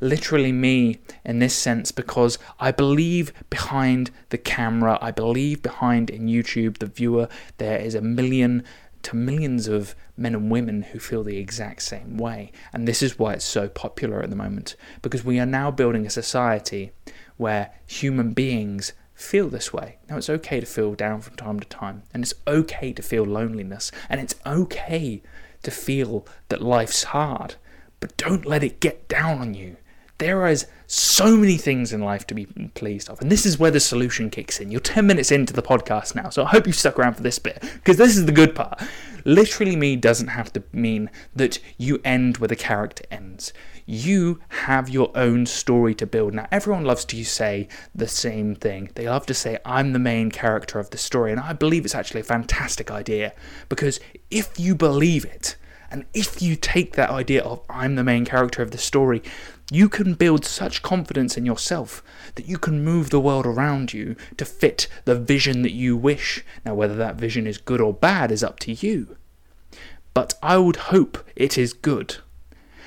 literally 0.00 0.52
me 0.52 0.98
in 1.24 1.38
this 1.38 1.54
sense 1.54 1.92
because 1.92 2.38
I 2.58 2.72
believe 2.72 3.32
behind 3.50 4.10
the 4.30 4.38
camera, 4.38 4.98
I 5.00 5.10
believe 5.10 5.62
behind 5.62 6.10
in 6.10 6.26
YouTube, 6.26 6.78
the 6.78 6.86
viewer, 6.86 7.28
there 7.58 7.78
is 7.78 7.94
a 7.94 8.00
million 8.00 8.64
to 9.02 9.14
millions 9.14 9.68
of 9.68 9.94
men 10.16 10.34
and 10.34 10.50
women 10.50 10.82
who 10.82 10.98
feel 10.98 11.22
the 11.22 11.38
exact 11.38 11.82
same 11.82 12.16
way. 12.16 12.50
And 12.72 12.88
this 12.88 13.02
is 13.02 13.18
why 13.18 13.34
it's 13.34 13.44
so 13.44 13.68
popular 13.68 14.20
at 14.22 14.30
the 14.30 14.36
moment 14.36 14.74
because 15.00 15.24
we 15.24 15.38
are 15.38 15.46
now 15.46 15.70
building 15.70 16.06
a 16.06 16.10
society 16.10 16.90
where 17.36 17.72
human 17.86 18.32
beings 18.32 18.92
feel 19.14 19.48
this 19.48 19.72
way. 19.72 19.98
Now, 20.08 20.18
it's 20.18 20.30
okay 20.30 20.60
to 20.60 20.66
feel 20.66 20.94
down 20.94 21.20
from 21.20 21.36
time 21.36 21.58
to 21.60 21.68
time, 21.68 22.02
and 22.12 22.22
it's 22.22 22.34
okay 22.46 22.92
to 22.92 23.02
feel 23.02 23.24
loneliness, 23.24 23.90
and 24.08 24.20
it's 24.20 24.34
okay 24.44 25.22
to 25.62 25.70
feel 25.70 26.26
that 26.48 26.62
life's 26.62 27.04
hard, 27.04 27.56
but 28.00 28.16
don't 28.16 28.46
let 28.46 28.62
it 28.64 28.80
get 28.80 29.08
down 29.08 29.38
on 29.38 29.54
you. 29.54 29.76
There 30.18 30.46
is 30.46 30.66
so 30.86 31.36
many 31.36 31.58
things 31.58 31.92
in 31.92 32.00
life 32.00 32.26
to 32.28 32.34
be 32.34 32.46
pleased 32.74 33.10
of. 33.10 33.20
And 33.20 33.30
this 33.30 33.44
is 33.44 33.58
where 33.58 33.70
the 33.70 33.80
solution 33.80 34.30
kicks 34.30 34.60
in. 34.60 34.70
You're 34.70 34.80
10 34.80 35.06
minutes 35.06 35.30
into 35.30 35.52
the 35.52 35.62
podcast 35.62 36.14
now, 36.14 36.30
so 36.30 36.44
I 36.44 36.48
hope 36.48 36.66
you've 36.66 36.74
stuck 36.74 36.98
around 36.98 37.14
for 37.14 37.22
this 37.22 37.38
bit, 37.38 37.60
because 37.60 37.98
this 37.98 38.16
is 38.16 38.24
the 38.24 38.32
good 38.32 38.54
part. 38.54 38.80
Literally 39.26 39.76
me 39.76 39.94
doesn't 39.94 40.28
have 40.28 40.52
to 40.54 40.62
mean 40.72 41.10
that 41.34 41.58
you 41.76 42.00
end 42.02 42.38
where 42.38 42.48
the 42.48 42.56
character 42.56 43.04
ends. 43.10 43.52
You 43.84 44.40
have 44.48 44.88
your 44.88 45.10
own 45.14 45.44
story 45.44 45.94
to 45.96 46.06
build. 46.06 46.32
Now, 46.32 46.48
everyone 46.50 46.84
loves 46.84 47.04
to 47.04 47.22
say 47.24 47.68
the 47.94 48.08
same 48.08 48.54
thing. 48.54 48.90
They 48.94 49.08
love 49.08 49.26
to 49.26 49.34
say, 49.34 49.58
I'm 49.66 49.92
the 49.92 49.98
main 49.98 50.30
character 50.30 50.78
of 50.78 50.90
the 50.90 50.98
story. 50.98 51.30
And 51.30 51.40
I 51.40 51.52
believe 51.52 51.84
it's 51.84 51.94
actually 51.94 52.22
a 52.22 52.24
fantastic 52.24 52.90
idea, 52.90 53.34
because 53.68 54.00
if 54.30 54.58
you 54.58 54.74
believe 54.74 55.26
it, 55.26 55.56
and 55.90 56.04
if 56.14 56.42
you 56.42 56.56
take 56.56 56.94
that 56.94 57.10
idea 57.10 57.42
of 57.42 57.62
I'm 57.68 57.94
the 57.94 58.04
main 58.04 58.24
character 58.24 58.62
of 58.62 58.70
the 58.70 58.78
story, 58.78 59.22
you 59.70 59.88
can 59.88 60.14
build 60.14 60.44
such 60.44 60.82
confidence 60.82 61.36
in 61.36 61.44
yourself 61.44 62.02
that 62.36 62.46
you 62.46 62.58
can 62.58 62.84
move 62.84 63.10
the 63.10 63.20
world 63.20 63.46
around 63.46 63.92
you 63.92 64.16
to 64.36 64.44
fit 64.44 64.86
the 65.04 65.14
vision 65.14 65.62
that 65.62 65.72
you 65.72 65.96
wish. 65.96 66.44
Now, 66.64 66.74
whether 66.74 66.94
that 66.96 67.16
vision 67.16 67.46
is 67.46 67.58
good 67.58 67.80
or 67.80 67.92
bad 67.92 68.30
is 68.30 68.44
up 68.44 68.58
to 68.60 68.72
you. 68.72 69.16
But 70.14 70.34
I 70.42 70.58
would 70.58 70.76
hope 70.76 71.18
it 71.34 71.58
is 71.58 71.72
good. 71.72 72.16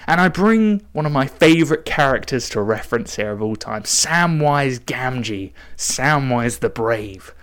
And 0.07 0.19
I 0.19 0.29
bring 0.29 0.81
one 0.93 1.05
of 1.05 1.11
my 1.11 1.27
favourite 1.27 1.85
characters 1.85 2.49
to 2.49 2.61
reference 2.61 3.17
here 3.17 3.31
of 3.31 3.41
all 3.41 3.55
time 3.55 3.83
Samwise 3.83 4.79
Gamgee, 4.79 5.51
Samwise 5.77 6.59
the 6.59 6.69
Brave. 6.69 7.35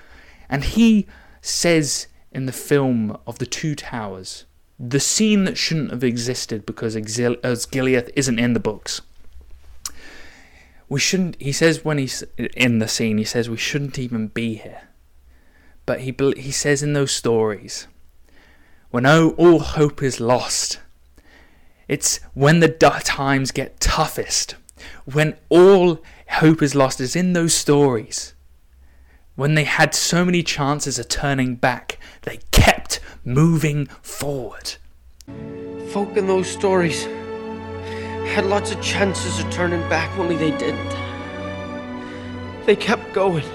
And 0.48 0.64
he 0.64 1.06
says 1.40 2.08
in 2.32 2.46
the 2.46 2.52
film 2.52 3.16
of 3.26 3.38
The 3.38 3.46
Two 3.46 3.74
Towers, 3.74 4.46
the 4.78 5.00
scene 5.00 5.44
that 5.44 5.56
shouldn't 5.56 5.90
have 5.90 6.04
existed 6.04 6.66
because 6.66 6.96
Osgiliath 6.96 8.10
isn't 8.14 8.38
in 8.38 8.52
the 8.52 8.60
books. 8.60 9.00
We 10.88 11.00
shouldn't 11.00 11.40
he 11.40 11.52
says 11.52 11.84
when 11.84 11.98
he's 11.98 12.22
in 12.38 12.78
the 12.78 12.88
scene 12.88 13.18
he 13.18 13.24
says 13.24 13.50
we 13.50 13.56
shouldn't 13.56 13.98
even 13.98 14.28
be 14.28 14.56
here. 14.56 14.82
But 15.84 16.00
he 16.00 16.14
he 16.36 16.52
says 16.52 16.82
in 16.82 16.92
those 16.92 17.12
stories 17.12 17.88
when 18.90 19.06
oh, 19.06 19.30
all 19.30 19.60
hope 19.60 20.02
is 20.02 20.20
lost 20.20 20.80
it's 21.88 22.20
when 22.34 22.60
the 22.60 22.68
times 22.68 23.50
get 23.50 23.80
toughest 23.80 24.56
when 25.04 25.36
all 25.48 26.02
hope 26.28 26.62
is 26.62 26.74
lost 26.74 27.00
is 27.00 27.16
in 27.16 27.32
those 27.32 27.54
stories. 27.54 28.34
When 29.34 29.54
they 29.54 29.64
had 29.64 29.94
so 29.94 30.24
many 30.24 30.42
chances 30.42 30.98
of 30.98 31.08
turning 31.08 31.56
back 31.56 31.98
they 32.22 32.40
kept 32.50 33.00
moving 33.26 33.86
forward 34.02 34.76
folk 35.96 36.16
in 36.18 36.26
those 36.26 36.46
stories 36.46 37.04
had 38.34 38.44
lots 38.44 38.70
of 38.70 38.78
chances 38.82 39.38
of 39.38 39.50
turning 39.50 39.80
back, 39.88 40.10
only 40.18 40.36
they 40.36 40.50
didn't. 40.58 40.94
They 42.66 42.76
kept 42.76 43.14
going. 43.14 43.46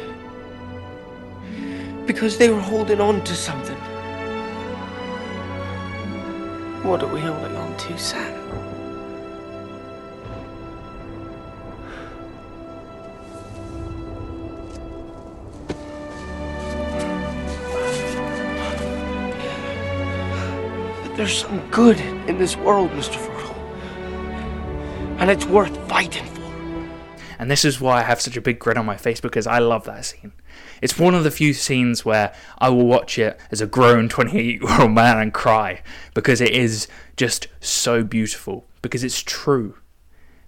Because 2.07 2.39
they 2.39 2.49
were 2.49 2.59
holding 2.59 2.99
on 2.99 3.23
to 3.25 3.35
something. 3.35 3.77
What 6.81 7.03
are 7.03 7.13
we 7.13 7.19
holding 7.19 7.55
on 7.55 7.77
to, 7.77 7.97
Sam? 7.99 8.60
There's 21.21 21.41
some 21.41 21.69
good 21.69 21.99
in 21.99 22.39
this 22.39 22.57
world, 22.57 22.89
Mr. 22.93 23.13
Frodo 23.13 23.55
and 25.19 25.29
it's 25.29 25.45
worth 25.45 25.77
fighting 25.87 26.25
for. 26.25 26.41
And 27.37 27.51
this 27.51 27.63
is 27.63 27.79
why 27.79 27.99
I 27.99 28.01
have 28.01 28.19
such 28.19 28.37
a 28.37 28.41
big 28.41 28.57
grin 28.57 28.79
on 28.79 28.87
my 28.87 28.97
face 28.97 29.21
because 29.21 29.45
I 29.45 29.59
love 29.59 29.83
that 29.83 30.03
scene. 30.03 30.33
It's 30.81 30.97
one 30.97 31.13
of 31.13 31.23
the 31.23 31.29
few 31.29 31.53
scenes 31.53 32.03
where 32.03 32.33
I 32.57 32.69
will 32.69 32.87
watch 32.87 33.19
it 33.19 33.39
as 33.51 33.61
a 33.61 33.67
grown 33.67 34.09
28 34.09 34.61
year 34.61 34.81
old 34.81 34.93
man 34.93 35.19
and 35.19 35.31
cry 35.31 35.83
because 36.15 36.41
it 36.41 36.53
is 36.53 36.87
just 37.17 37.49
so 37.59 38.03
beautiful, 38.03 38.65
because 38.81 39.03
it's 39.03 39.21
true. 39.21 39.77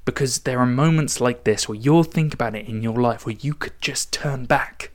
Because 0.06 0.40
there 0.40 0.58
are 0.58 0.66
moments 0.66 1.22
like 1.22 1.44
this 1.44 1.70
where 1.70 1.78
you'll 1.78 2.02
think 2.02 2.34
about 2.34 2.56
it 2.56 2.68
in 2.68 2.82
your 2.82 3.00
life 3.00 3.28
where 3.28 3.36
you 3.40 3.54
could 3.54 3.80
just 3.80 4.12
turn 4.12 4.46
back, 4.46 4.90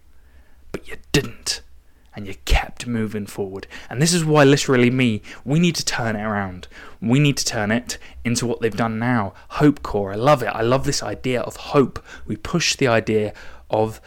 but 0.72 0.88
you 0.88 0.96
didn't. 1.12 1.62
And 2.14 2.26
you 2.26 2.34
kept 2.44 2.86
moving 2.86 3.26
forward. 3.26 3.66
And 3.88 4.02
this 4.02 4.12
is 4.12 4.24
why, 4.24 4.44
literally, 4.44 4.90
me, 4.90 5.22
we 5.44 5.60
need 5.60 5.76
to 5.76 5.84
turn 5.84 6.16
it 6.16 6.22
around. 6.22 6.66
We 7.00 7.20
need 7.20 7.36
to 7.36 7.44
turn 7.44 7.70
it 7.70 7.98
into 8.24 8.46
what 8.46 8.60
they've 8.60 8.76
done 8.76 8.98
now 8.98 9.34
Hope 9.50 9.82
Core. 9.82 10.12
I 10.12 10.16
love 10.16 10.42
it. 10.42 10.48
I 10.48 10.62
love 10.62 10.84
this 10.84 11.02
idea 11.02 11.40
of 11.40 11.56
hope. 11.56 12.04
We 12.26 12.36
push 12.36 12.74
the 12.76 12.88
idea 12.88 13.32
of 13.70 14.00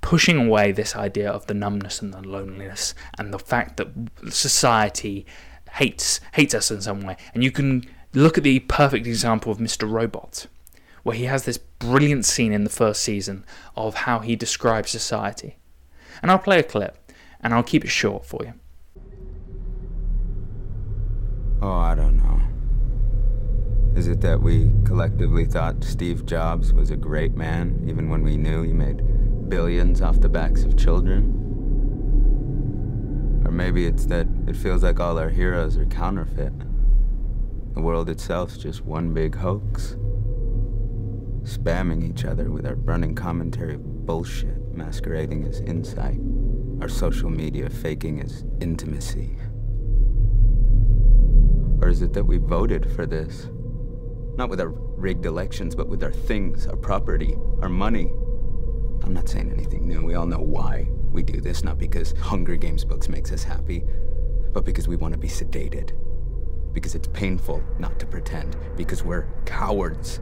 pushing 0.00 0.46
away 0.46 0.70
this 0.70 0.94
idea 0.94 1.28
of 1.28 1.46
the 1.46 1.54
numbness 1.54 2.00
and 2.00 2.14
the 2.14 2.20
loneliness 2.20 2.94
and 3.18 3.34
the 3.34 3.38
fact 3.40 3.76
that 3.76 3.88
society 4.30 5.26
hates 5.72 6.20
hates 6.32 6.54
us 6.54 6.70
in 6.70 6.80
some 6.80 7.00
way. 7.00 7.16
And 7.34 7.42
you 7.42 7.50
can 7.50 7.84
look 8.14 8.38
at 8.38 8.44
the 8.44 8.60
perfect 8.60 9.06
example 9.06 9.50
of 9.52 9.58
Mr. 9.58 9.90
Robot, 9.90 10.46
where 11.02 11.16
he 11.16 11.24
has 11.24 11.44
this 11.44 11.58
brilliant 11.58 12.24
scene 12.24 12.52
in 12.52 12.64
the 12.64 12.70
first 12.70 13.02
season 13.02 13.44
of 13.76 13.94
how 13.94 14.20
he 14.20 14.36
describes 14.36 14.90
society. 14.90 15.56
And 16.22 16.30
I'll 16.30 16.38
play 16.38 16.60
a 16.60 16.62
clip 16.62 17.05
and 17.46 17.54
I'll 17.54 17.62
keep 17.62 17.84
it 17.84 17.90
short 17.90 18.26
for 18.26 18.40
you. 18.42 18.52
Oh, 21.62 21.78
I 21.78 21.94
don't 21.94 22.16
know. 22.16 22.40
Is 23.96 24.08
it 24.08 24.20
that 24.22 24.42
we 24.42 24.72
collectively 24.84 25.44
thought 25.44 25.84
Steve 25.84 26.26
Jobs 26.26 26.72
was 26.72 26.90
a 26.90 26.96
great 26.96 27.36
man, 27.36 27.84
even 27.88 28.10
when 28.10 28.24
we 28.24 28.36
knew 28.36 28.62
he 28.62 28.72
made 28.72 29.48
billions 29.48 30.02
off 30.02 30.20
the 30.20 30.28
backs 30.28 30.64
of 30.64 30.76
children? 30.76 31.32
Or 33.44 33.52
maybe 33.52 33.86
it's 33.86 34.06
that 34.06 34.26
it 34.48 34.56
feels 34.56 34.82
like 34.82 34.98
all 34.98 35.16
our 35.16 35.30
heroes 35.30 35.76
are 35.76 35.86
counterfeit. 35.86 36.52
The 37.74 37.80
world 37.80 38.10
itself's 38.10 38.58
just 38.58 38.84
one 38.84 39.14
big 39.14 39.36
hoax. 39.36 39.96
Spamming 41.44 42.02
each 42.10 42.24
other 42.24 42.50
with 42.50 42.66
our 42.66 42.74
burning 42.74 43.14
commentary 43.14 43.74
of 43.74 44.04
bullshit 44.04 44.74
masquerading 44.74 45.44
as 45.44 45.60
insight. 45.60 46.18
Our 46.80 46.88
social 46.88 47.30
media 47.30 47.70
faking 47.70 48.18
is 48.18 48.44
intimacy. 48.60 49.38
Or 51.80 51.88
is 51.88 52.02
it 52.02 52.12
that 52.12 52.24
we 52.24 52.36
voted 52.36 52.90
for 52.92 53.06
this? 53.06 53.48
Not 54.36 54.50
with 54.50 54.60
our 54.60 54.68
rigged 54.68 55.24
elections, 55.24 55.74
but 55.74 55.88
with 55.88 56.04
our 56.04 56.12
things, 56.12 56.66
our 56.66 56.76
property, 56.76 57.34
our 57.62 57.70
money. 57.70 58.12
I'm 59.02 59.14
not 59.14 59.28
saying 59.28 59.50
anything 59.50 59.88
new. 59.88 60.02
We 60.02 60.14
all 60.16 60.26
know 60.26 60.40
why 60.40 60.88
we 61.12 61.22
do 61.22 61.40
this, 61.40 61.64
not 61.64 61.78
because 61.78 62.12
Hunger 62.18 62.56
Games 62.56 62.84
books 62.84 63.08
makes 63.08 63.32
us 63.32 63.42
happy, 63.42 63.82
but 64.52 64.64
because 64.66 64.86
we 64.86 64.96
want 64.96 65.12
to 65.12 65.18
be 65.18 65.28
sedated. 65.28 65.92
Because 66.74 66.94
it's 66.94 67.08
painful 67.08 67.62
not 67.78 67.98
to 68.00 68.06
pretend. 68.06 68.54
Because 68.76 69.02
we're 69.02 69.26
cowards. 69.46 70.20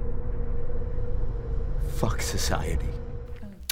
Fuck 1.96 2.22
society. 2.22 2.88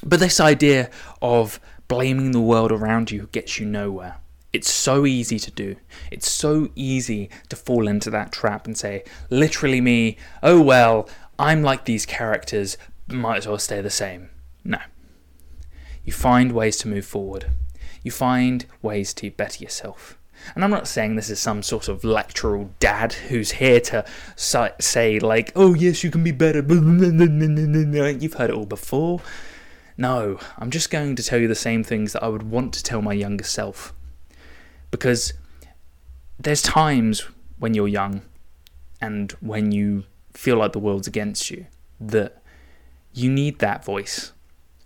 But 0.05 0.19
this 0.19 0.41
idea 0.41 0.91
of 1.21 1.61
blaming 1.92 2.30
the 2.30 2.40
world 2.40 2.72
around 2.72 3.11
you 3.11 3.28
gets 3.32 3.58
you 3.58 3.66
nowhere. 3.66 4.16
It's 4.50 4.72
so 4.72 5.04
easy 5.04 5.38
to 5.38 5.50
do. 5.50 5.76
It's 6.11 6.26
so 6.26 6.70
easy 6.75 7.28
to 7.50 7.54
fall 7.54 7.87
into 7.87 8.08
that 8.08 8.32
trap 8.32 8.66
and 8.66 8.75
say, 8.78 9.04
literally, 9.28 9.82
me, 9.82 10.16
oh 10.42 10.62
well, 10.62 11.06
I'm 11.38 11.62
like 11.62 11.84
these 11.84 12.06
characters, 12.06 12.78
might 13.08 13.37
as 13.37 13.46
well 13.46 13.58
stay 13.58 13.82
the 13.82 13.90
same. 13.90 14.30
No. 14.64 14.78
You 16.02 16.14
find 16.14 16.52
ways 16.52 16.78
to 16.78 16.88
move 16.88 17.04
forward. 17.04 17.50
You 18.02 18.11
find 18.11 18.64
ways 18.80 19.12
to 19.12 19.30
better 19.30 19.62
yourself. 19.62 20.16
And 20.55 20.64
I'm 20.64 20.70
not 20.70 20.88
saying 20.88 21.16
this 21.16 21.28
is 21.28 21.40
some 21.40 21.62
sort 21.62 21.88
of 21.88 22.05
lectural 22.05 22.70
dad 22.81 23.12
who's 23.12 23.50
here 23.50 23.81
to 23.81 24.07
say, 24.37 25.20
like, 25.20 25.52
oh, 25.55 25.74
yes, 25.74 26.02
you 26.02 26.11
can 26.11 26.24
be 26.24 26.33
better. 26.33 26.61
You've 28.12 28.33
heard 28.33 28.48
it 28.48 28.57
all 28.57 28.64
before. 28.64 29.20
No, 30.03 30.41
I'm 30.59 30.73
just 30.73 30.91
going 30.91 31.15
to 31.15 31.23
tell 31.23 31.38
you 31.38 31.47
the 31.47 31.55
same 31.55 31.85
things 31.85 32.12
that 32.12 32.25
I 32.25 32.27
would 32.27 32.43
want 32.43 32.75
to 32.75 32.83
tell 32.83 33.01
my 33.03 33.12
younger 33.12 33.45
self. 33.45 33.95
Because 34.91 35.33
there's 36.41 36.61
times 36.61 37.29
when 37.61 37.75
you're 37.75 37.87
young 37.87 38.23
and 39.01 39.31
when 39.38 39.71
you 39.71 40.03
feel 40.35 40.57
like 40.57 40.73
the 40.73 40.81
world's 40.81 41.07
against 41.07 41.53
you 41.53 41.67
that 42.01 42.43
you 43.12 43.31
need 43.31 43.61
that 43.61 43.85
voice 43.85 44.33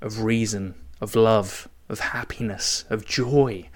of 0.03 0.23
reason, 0.23 0.75
of 1.01 1.17
love, 1.17 1.67
of 1.89 2.01
happiness, 2.01 2.85
of 2.91 3.07
joy, 3.07 3.71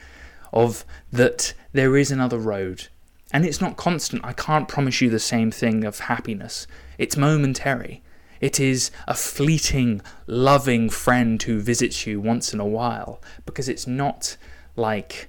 of 0.53 0.85
that 1.11 1.55
there 1.73 1.97
is 1.97 2.11
another 2.11 2.37
road. 2.37 2.89
And 3.33 3.47
it's 3.47 3.63
not 3.63 3.79
constant. 3.79 4.23
I 4.27 4.35
can't 4.35 4.69
promise 4.69 5.01
you 5.01 5.09
the 5.09 5.19
same 5.19 5.51
thing 5.51 5.85
of 5.85 6.01
happiness. 6.01 6.67
It's 6.99 7.17
momentary. 7.17 8.03
It 8.41 8.59
is 8.59 8.91
a 9.07 9.15
fleeting, 9.15 10.01
loving 10.27 10.89
friend 10.91 11.43
who 11.43 11.61
visits 11.61 12.07
you 12.07 12.21
once 12.21 12.55
in 12.55 12.61
a 12.61 12.67
while 12.67 13.23
because 13.45 13.69
it's 13.69 13.87
not 13.87 14.37
like 14.77 15.29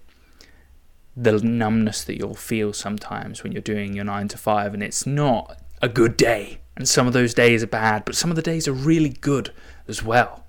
the 1.15 1.39
numbness 1.39 2.03
that 2.05 2.17
you'll 2.17 2.35
feel 2.35 2.71
sometimes 2.71 3.43
when 3.43 3.51
you're 3.51 3.61
doing 3.61 3.93
your 3.93 4.05
9 4.05 4.29
to 4.29 4.37
5 4.37 4.73
and 4.73 4.81
it's 4.81 5.05
not 5.05 5.57
a 5.81 5.89
good 5.89 6.15
day. 6.15 6.59
And 6.77 6.87
some 6.87 7.05
of 7.05 7.13
those 7.13 7.33
days 7.33 7.63
are 7.63 7.67
bad, 7.67 8.05
but 8.05 8.15
some 8.15 8.29
of 8.29 8.37
the 8.37 8.41
days 8.41 8.67
are 8.67 8.73
really 8.73 9.09
good 9.09 9.51
as 9.87 10.01
well. 10.01 10.45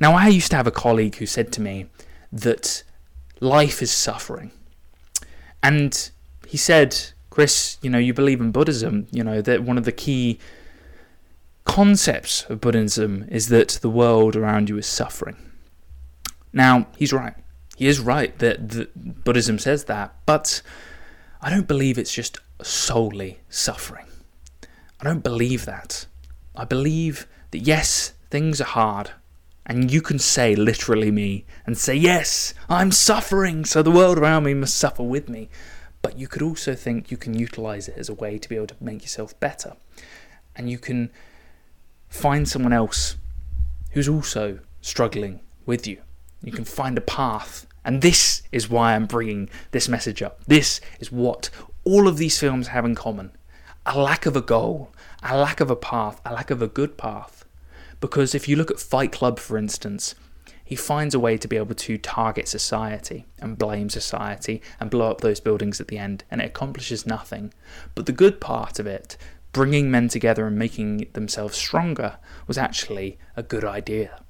Now, 0.00 0.14
I 0.14 0.28
used 0.28 0.50
to 0.50 0.56
have 0.56 0.66
a 0.66 0.72
colleague 0.72 1.16
who 1.16 1.26
said 1.26 1.52
to 1.52 1.60
me 1.60 1.86
that 2.32 2.82
life 3.40 3.80
is 3.80 3.90
suffering. 3.92 4.50
And 5.62 6.10
he 6.48 6.56
said, 6.56 6.98
Chris, 7.30 7.78
you 7.80 7.90
know, 7.90 7.98
you 7.98 8.12
believe 8.12 8.40
in 8.40 8.50
Buddhism, 8.50 9.06
you 9.12 9.22
know, 9.22 9.40
that 9.40 9.62
one 9.62 9.78
of 9.78 9.84
the 9.84 9.92
key 9.92 10.40
concepts 11.72 12.44
of 12.50 12.60
Buddhism 12.60 13.24
is 13.30 13.48
that 13.48 13.78
the 13.80 13.88
world 13.88 14.36
around 14.36 14.68
you 14.68 14.76
is 14.76 14.86
suffering. 14.86 15.36
Now, 16.52 16.86
he's 16.98 17.14
right. 17.14 17.32
He 17.78 17.86
is 17.86 17.98
right 17.98 18.38
that, 18.40 18.68
that 18.68 19.24
Buddhism 19.24 19.58
says 19.58 19.84
that, 19.84 20.14
but 20.26 20.60
I 21.40 21.48
don't 21.48 21.66
believe 21.66 21.96
it's 21.96 22.12
just 22.12 22.36
solely 22.62 23.40
suffering. 23.48 24.04
I 25.00 25.04
don't 25.04 25.24
believe 25.24 25.64
that. 25.64 26.04
I 26.54 26.66
believe 26.66 27.26
that 27.52 27.60
yes, 27.60 28.12
things 28.28 28.60
are 28.60 28.64
hard, 28.64 29.12
and 29.64 29.90
you 29.90 30.02
can 30.02 30.18
say 30.18 30.54
literally 30.54 31.10
me 31.10 31.46
and 31.64 31.78
say, 31.78 31.94
yes, 31.94 32.52
I'm 32.68 32.92
suffering, 32.92 33.64
so 33.64 33.82
the 33.82 33.90
world 33.90 34.18
around 34.18 34.44
me 34.44 34.52
must 34.52 34.76
suffer 34.76 35.02
with 35.02 35.30
me. 35.30 35.48
But 36.02 36.18
you 36.18 36.28
could 36.28 36.42
also 36.42 36.74
think 36.74 37.10
you 37.10 37.16
can 37.16 37.32
utilize 37.32 37.88
it 37.88 37.96
as 37.96 38.10
a 38.10 38.14
way 38.14 38.36
to 38.36 38.46
be 38.46 38.56
able 38.56 38.66
to 38.66 38.76
make 38.78 39.00
yourself 39.00 39.40
better. 39.40 39.72
And 40.54 40.68
you 40.68 40.78
can 40.78 41.10
find 42.12 42.46
someone 42.46 42.74
else 42.74 43.16
who's 43.92 44.08
also 44.08 44.58
struggling 44.82 45.40
with 45.64 45.86
you. 45.86 45.98
You 46.42 46.52
can 46.52 46.64
find 46.64 46.98
a 46.98 47.00
path. 47.00 47.66
And 47.84 48.02
this 48.02 48.42
is 48.52 48.68
why 48.68 48.94
I'm 48.94 49.06
bringing 49.06 49.48
this 49.72 49.88
message 49.88 50.22
up. 50.22 50.44
This 50.46 50.80
is 51.00 51.10
what 51.10 51.48
all 51.84 52.06
of 52.06 52.18
these 52.18 52.38
films 52.38 52.68
have 52.68 52.84
in 52.84 52.94
common 52.94 53.32
a 53.84 53.98
lack 53.98 54.26
of 54.26 54.36
a 54.36 54.40
goal, 54.40 54.92
a 55.24 55.36
lack 55.36 55.58
of 55.58 55.68
a 55.68 55.74
path, 55.74 56.20
a 56.24 56.32
lack 56.32 56.50
of 56.50 56.62
a 56.62 56.68
good 56.68 56.96
path. 56.96 57.44
Because 57.98 58.32
if 58.32 58.46
you 58.46 58.54
look 58.54 58.70
at 58.70 58.78
Fight 58.78 59.10
Club, 59.10 59.40
for 59.40 59.58
instance, 59.58 60.14
he 60.62 60.76
finds 60.76 61.14
a 61.14 61.20
way 61.20 61.36
to 61.36 61.48
be 61.48 61.56
able 61.56 61.74
to 61.74 61.98
target 61.98 62.46
society 62.46 63.26
and 63.40 63.58
blame 63.58 63.90
society 63.90 64.62
and 64.78 64.90
blow 64.90 65.10
up 65.10 65.20
those 65.20 65.40
buildings 65.40 65.80
at 65.80 65.88
the 65.88 65.98
end, 65.98 66.22
and 66.30 66.40
it 66.40 66.46
accomplishes 66.46 67.06
nothing. 67.06 67.52
But 67.96 68.06
the 68.06 68.12
good 68.12 68.40
part 68.40 68.78
of 68.78 68.86
it 68.86 69.16
bringing 69.52 69.90
men 69.90 70.08
together 70.08 70.46
and 70.46 70.58
making 70.58 71.08
themselves 71.12 71.56
stronger 71.56 72.18
was 72.46 72.58
actually 72.58 73.18
a 73.36 73.42
good 73.42 73.64
idea. 73.64 74.22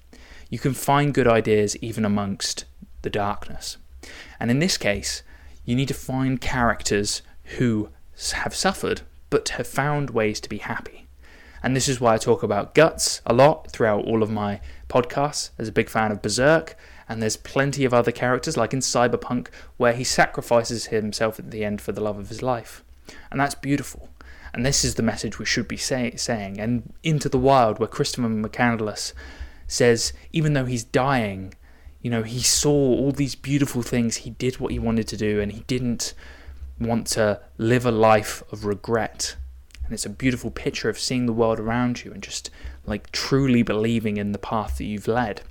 You 0.50 0.58
can 0.58 0.74
find 0.74 1.14
good 1.14 1.28
ideas 1.28 1.76
even 1.78 2.04
amongst 2.04 2.64
the 3.02 3.10
darkness. 3.10 3.78
And 4.38 4.50
in 4.50 4.58
this 4.58 4.76
case, 4.76 5.22
you 5.64 5.74
need 5.76 5.88
to 5.88 5.94
find 5.94 6.40
characters 6.40 7.22
who 7.56 7.90
have 8.32 8.54
suffered 8.54 9.02
but 9.30 9.48
have 9.50 9.66
found 9.66 10.10
ways 10.10 10.40
to 10.40 10.48
be 10.48 10.58
happy. 10.58 11.06
And 11.62 11.76
this 11.76 11.88
is 11.88 12.00
why 12.00 12.14
I 12.14 12.18
talk 12.18 12.42
about 12.42 12.74
Guts 12.74 13.22
a 13.24 13.32
lot 13.32 13.70
throughout 13.70 14.04
all 14.04 14.22
of 14.22 14.30
my 14.30 14.60
podcasts. 14.88 15.50
As 15.58 15.68
a 15.68 15.72
big 15.72 15.88
fan 15.88 16.10
of 16.10 16.20
Berserk, 16.20 16.76
and 17.08 17.22
there's 17.22 17.36
plenty 17.36 17.84
of 17.84 17.94
other 17.94 18.12
characters, 18.12 18.56
like 18.56 18.72
in 18.72 18.80
Cyberpunk, 18.80 19.48
where 19.76 19.92
he 19.92 20.04
sacrifices 20.04 20.86
himself 20.86 21.38
at 21.38 21.50
the 21.50 21.64
end 21.64 21.80
for 21.80 21.92
the 21.92 22.00
love 22.00 22.18
of 22.18 22.28
his 22.28 22.42
life. 22.42 22.82
And 23.30 23.40
that's 23.40 23.54
beautiful. 23.54 24.08
And 24.54 24.66
this 24.66 24.84
is 24.84 24.96
the 24.96 25.02
message 25.02 25.38
we 25.38 25.46
should 25.46 25.66
be 25.66 25.76
say, 25.76 26.14
saying. 26.16 26.60
And 26.60 26.92
Into 27.02 27.28
the 27.28 27.38
Wild, 27.38 27.78
where 27.78 27.88
Christopher 27.88 28.28
McCandless 28.28 29.12
says, 29.66 30.12
even 30.32 30.52
though 30.52 30.66
he's 30.66 30.84
dying, 30.84 31.54
you 32.02 32.10
know, 32.10 32.22
he 32.22 32.40
saw 32.40 32.70
all 32.70 33.12
these 33.12 33.34
beautiful 33.34 33.82
things, 33.82 34.16
he 34.16 34.30
did 34.30 34.60
what 34.60 34.72
he 34.72 34.78
wanted 34.78 35.08
to 35.08 35.16
do, 35.16 35.40
and 35.40 35.52
he 35.52 35.60
didn't 35.60 36.14
want 36.78 37.06
to 37.06 37.40
live 37.58 37.86
a 37.86 37.90
life 37.90 38.42
of 38.52 38.64
regret. 38.64 39.36
and 39.84 39.92
it's 39.92 40.06
a 40.06 40.10
beautiful 40.10 40.50
picture 40.50 40.88
of 40.88 40.98
seeing 40.98 41.26
the 41.26 41.32
world 41.32 41.58
around 41.58 42.04
you 42.04 42.12
and 42.12 42.22
just 42.22 42.50
like 42.86 43.10
truly 43.12 43.62
believing 43.62 44.16
in 44.16 44.32
the 44.32 44.38
path 44.38 44.78
that 44.78 44.84
you've 44.84 45.08
led 45.08 45.42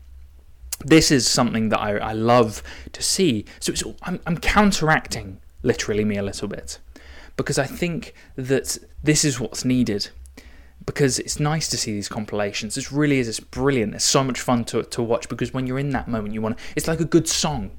this 0.86 1.12
is 1.12 1.28
something 1.28 1.70
that 1.70 1.80
I, 1.80 1.98
I 1.98 2.14
love 2.14 2.64
to 2.94 3.02
see. 3.04 3.46
So 3.60 3.96
I'm, 4.04 4.20
I'm 4.26 4.38
counteracting 4.38 5.40
literally 5.64 6.04
me 6.04 6.18
a 6.18 6.24
little 6.24 6.48
bit 6.48 6.80
because 7.36 7.58
I 7.58 7.66
think 7.66 8.14
that 8.36 8.78
this 9.04 9.26
is 9.26 9.40
what's 9.40 9.66
needed. 9.66 10.10
Because 10.84 11.20
it's 11.20 11.40
nice 11.40 11.68
to 11.70 11.78
see 11.78 11.92
these 11.92 12.10
compilations. 12.10 12.74
This 12.74 12.92
really 12.92 13.20
is. 13.20 13.28
It's 13.28 13.40
brilliant. 13.40 13.94
It's 13.94 14.04
so 14.04 14.24
much 14.24 14.42
fun 14.42 14.66
to, 14.66 14.82
to 14.82 15.04
watch 15.04 15.30
because 15.30 15.54
when 15.54 15.68
you're 15.68 15.78
in 15.78 15.92
that 15.92 16.08
moment, 16.08 16.34
you 16.34 16.42
want. 16.42 16.58
to 16.58 16.64
It's 16.76 16.88
like 16.88 17.00
a 17.00 17.06
good 17.06 17.28
song. 17.28 17.72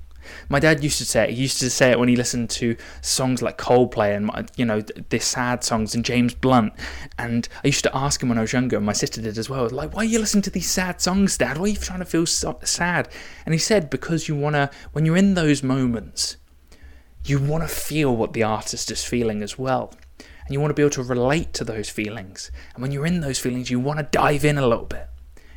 My 0.49 0.59
dad 0.59 0.83
used 0.83 0.99
to 0.99 1.05
say 1.05 1.25
it. 1.25 1.31
He 1.31 1.43
used 1.43 1.59
to 1.61 1.71
say 1.71 1.91
it 1.91 1.99
when 1.99 2.09
he 2.09 2.17
listened 2.17 2.51
to 2.51 2.77
songs 3.01 3.43
like 3.43 3.59
Coldplay 3.59 4.17
and 4.17 4.51
you 4.57 4.65
know 4.65 4.81
the 4.81 5.19
sad 5.19 5.65
songs 5.65 5.95
and 5.95 6.05
James 6.05 6.35
Blunt. 6.35 6.73
And 7.19 7.49
I 7.65 7.69
used 7.69 7.85
to 7.85 7.97
ask 7.97 8.23
him 8.23 8.29
when 8.29 8.39
I 8.39 8.43
was 8.43 8.53
younger, 8.53 8.77
and 8.77 8.87
my 8.87 8.93
sister 8.93 9.21
did 9.21 9.39
as 9.39 9.49
well. 9.51 9.69
Like, 9.69 9.95
why 9.95 10.03
are 10.03 10.07
you 10.07 10.19
listening 10.19 10.43
to 10.43 10.51
these 10.51 10.71
sad 10.71 11.01
songs, 11.01 11.37
Dad? 11.37 11.59
Why 11.59 11.65
are 11.65 11.69
you 11.69 11.77
trying 11.77 12.01
to 12.01 12.05
feel 12.05 12.27
so 12.27 12.59
sad? 12.65 13.09
And 13.45 13.53
he 13.55 13.59
said 13.59 13.91
because 13.91 14.29
you 14.29 14.37
wanna, 14.37 14.71
when 14.93 15.05
you're 15.05 15.17
in 15.17 15.35
those 15.35 15.63
moments, 15.63 16.37
you 17.25 17.41
want 17.41 17.63
to 17.63 17.69
feel 17.69 18.15
what 18.15 18.33
the 18.33 18.43
artist 18.43 18.91
is 18.91 19.05
feeling 19.05 19.43
as 19.43 19.59
well. 19.59 19.93
And 20.19 20.53
you 20.53 20.61
want 20.61 20.71
to 20.71 20.75
be 20.75 20.83
able 20.83 20.91
to 20.91 21.03
relate 21.03 21.53
to 21.55 21.65
those 21.65 21.89
feelings. 21.89 22.51
And 22.75 22.83
when 22.83 22.91
you're 22.91 23.07
in 23.07 23.21
those 23.21 23.39
feelings, 23.39 23.71
you 23.71 23.79
want 23.79 24.01
to 24.01 24.05
dive 24.05 24.45
in 24.45 24.59
a 24.59 24.67
little 24.67 24.87
bit. 24.87 25.09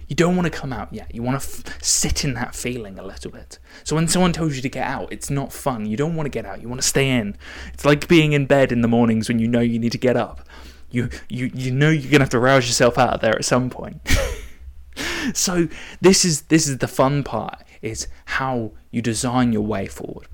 You 0.07 0.15
don't 0.15 0.35
want 0.35 0.45
to 0.45 0.51
come 0.51 0.71
out 0.71 0.93
yet. 0.93 1.13
You 1.15 1.23
want 1.23 1.41
to 1.41 1.47
f- 1.47 1.81
sit 1.81 2.23
in 2.23 2.35
that 2.35 2.53
feeling 2.53 2.99
a 2.99 3.03
little 3.03 3.31
bit. 3.31 3.57
So 3.83 3.95
when 3.95 4.07
someone 4.07 4.33
tells 4.33 4.55
you 4.55 4.61
to 4.61 4.69
get 4.69 4.85
out, 4.85 5.11
it's 5.11 5.31
not 5.31 5.51
fun. 5.51 5.87
You 5.87 5.97
don't 5.97 6.15
want 6.15 6.27
to 6.27 6.29
get 6.31 6.45
out. 6.45 6.61
You 6.61 6.69
want 6.69 6.81
to 6.81 6.87
stay 6.87 7.09
in. 7.09 7.35
It's 7.73 7.85
like 7.85 8.07
being 8.07 8.33
in 8.33 8.45
bed 8.45 8.71
in 8.71 8.81
the 8.81 8.87
mornings 8.87 9.27
when 9.27 9.39
you 9.39 9.47
know 9.47 9.61
you 9.61 9.79
need 9.79 9.93
to 9.93 9.97
get 9.97 10.15
up. 10.15 10.47
You 10.91 11.09
you 11.27 11.49
you 11.53 11.71
know 11.71 11.89
you're 11.89 12.11
gonna 12.11 12.23
have 12.23 12.29
to 12.29 12.39
rouse 12.39 12.67
yourself 12.67 12.99
out 12.99 13.13
of 13.13 13.21
there 13.21 13.35
at 13.35 13.43
some 13.43 13.71
point. 13.71 14.07
so 15.33 15.67
this 15.99 16.23
is 16.23 16.43
this 16.43 16.67
is 16.67 16.77
the 16.77 16.87
fun 16.87 17.23
part 17.23 17.63
is 17.81 18.07
how 18.25 18.73
you 18.91 19.01
design 19.01 19.51
your 19.51 19.63
way 19.63 19.87
forward. 19.87 20.27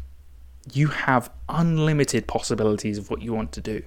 You 0.73 0.87
have 0.87 1.31
unlimited 1.49 2.27
possibilities 2.27 2.97
of 2.97 3.09
what 3.09 3.21
you 3.21 3.33
want 3.33 3.51
to 3.53 3.61
do 3.61 3.83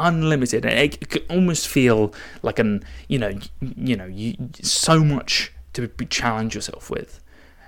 unlimited. 0.00 0.64
It, 0.64 0.98
it 1.00 1.08
can 1.08 1.22
almost 1.28 1.68
feel 1.68 2.12
like 2.42 2.58
an 2.58 2.82
you 3.08 3.18
know 3.18 3.38
you 3.60 3.96
know 3.96 4.06
you, 4.06 4.34
so 4.62 5.04
much 5.04 5.52
to 5.74 5.88
challenge 6.06 6.54
yourself 6.54 6.90
with. 6.90 7.20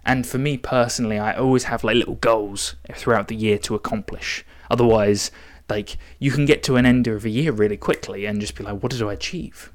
And 0.04 0.26
for 0.26 0.38
me 0.38 0.58
personally, 0.58 1.18
I 1.18 1.34
always 1.34 1.64
have 1.64 1.84
like 1.84 1.96
little 1.96 2.16
goals 2.16 2.74
throughout 2.92 3.28
the 3.28 3.36
year 3.36 3.58
to 3.58 3.74
accomplish. 3.76 4.44
Otherwise, 4.68 5.30
like 5.68 5.96
you 6.18 6.32
can 6.32 6.44
get 6.44 6.62
to 6.64 6.76
an 6.76 6.86
end 6.86 7.06
of 7.06 7.24
a 7.24 7.30
year 7.30 7.52
really 7.52 7.76
quickly 7.76 8.26
and 8.26 8.40
just 8.40 8.56
be 8.56 8.64
like, 8.64 8.82
what 8.82 8.90
did 8.90 9.02
I 9.02 9.12
achieve? 9.12 9.72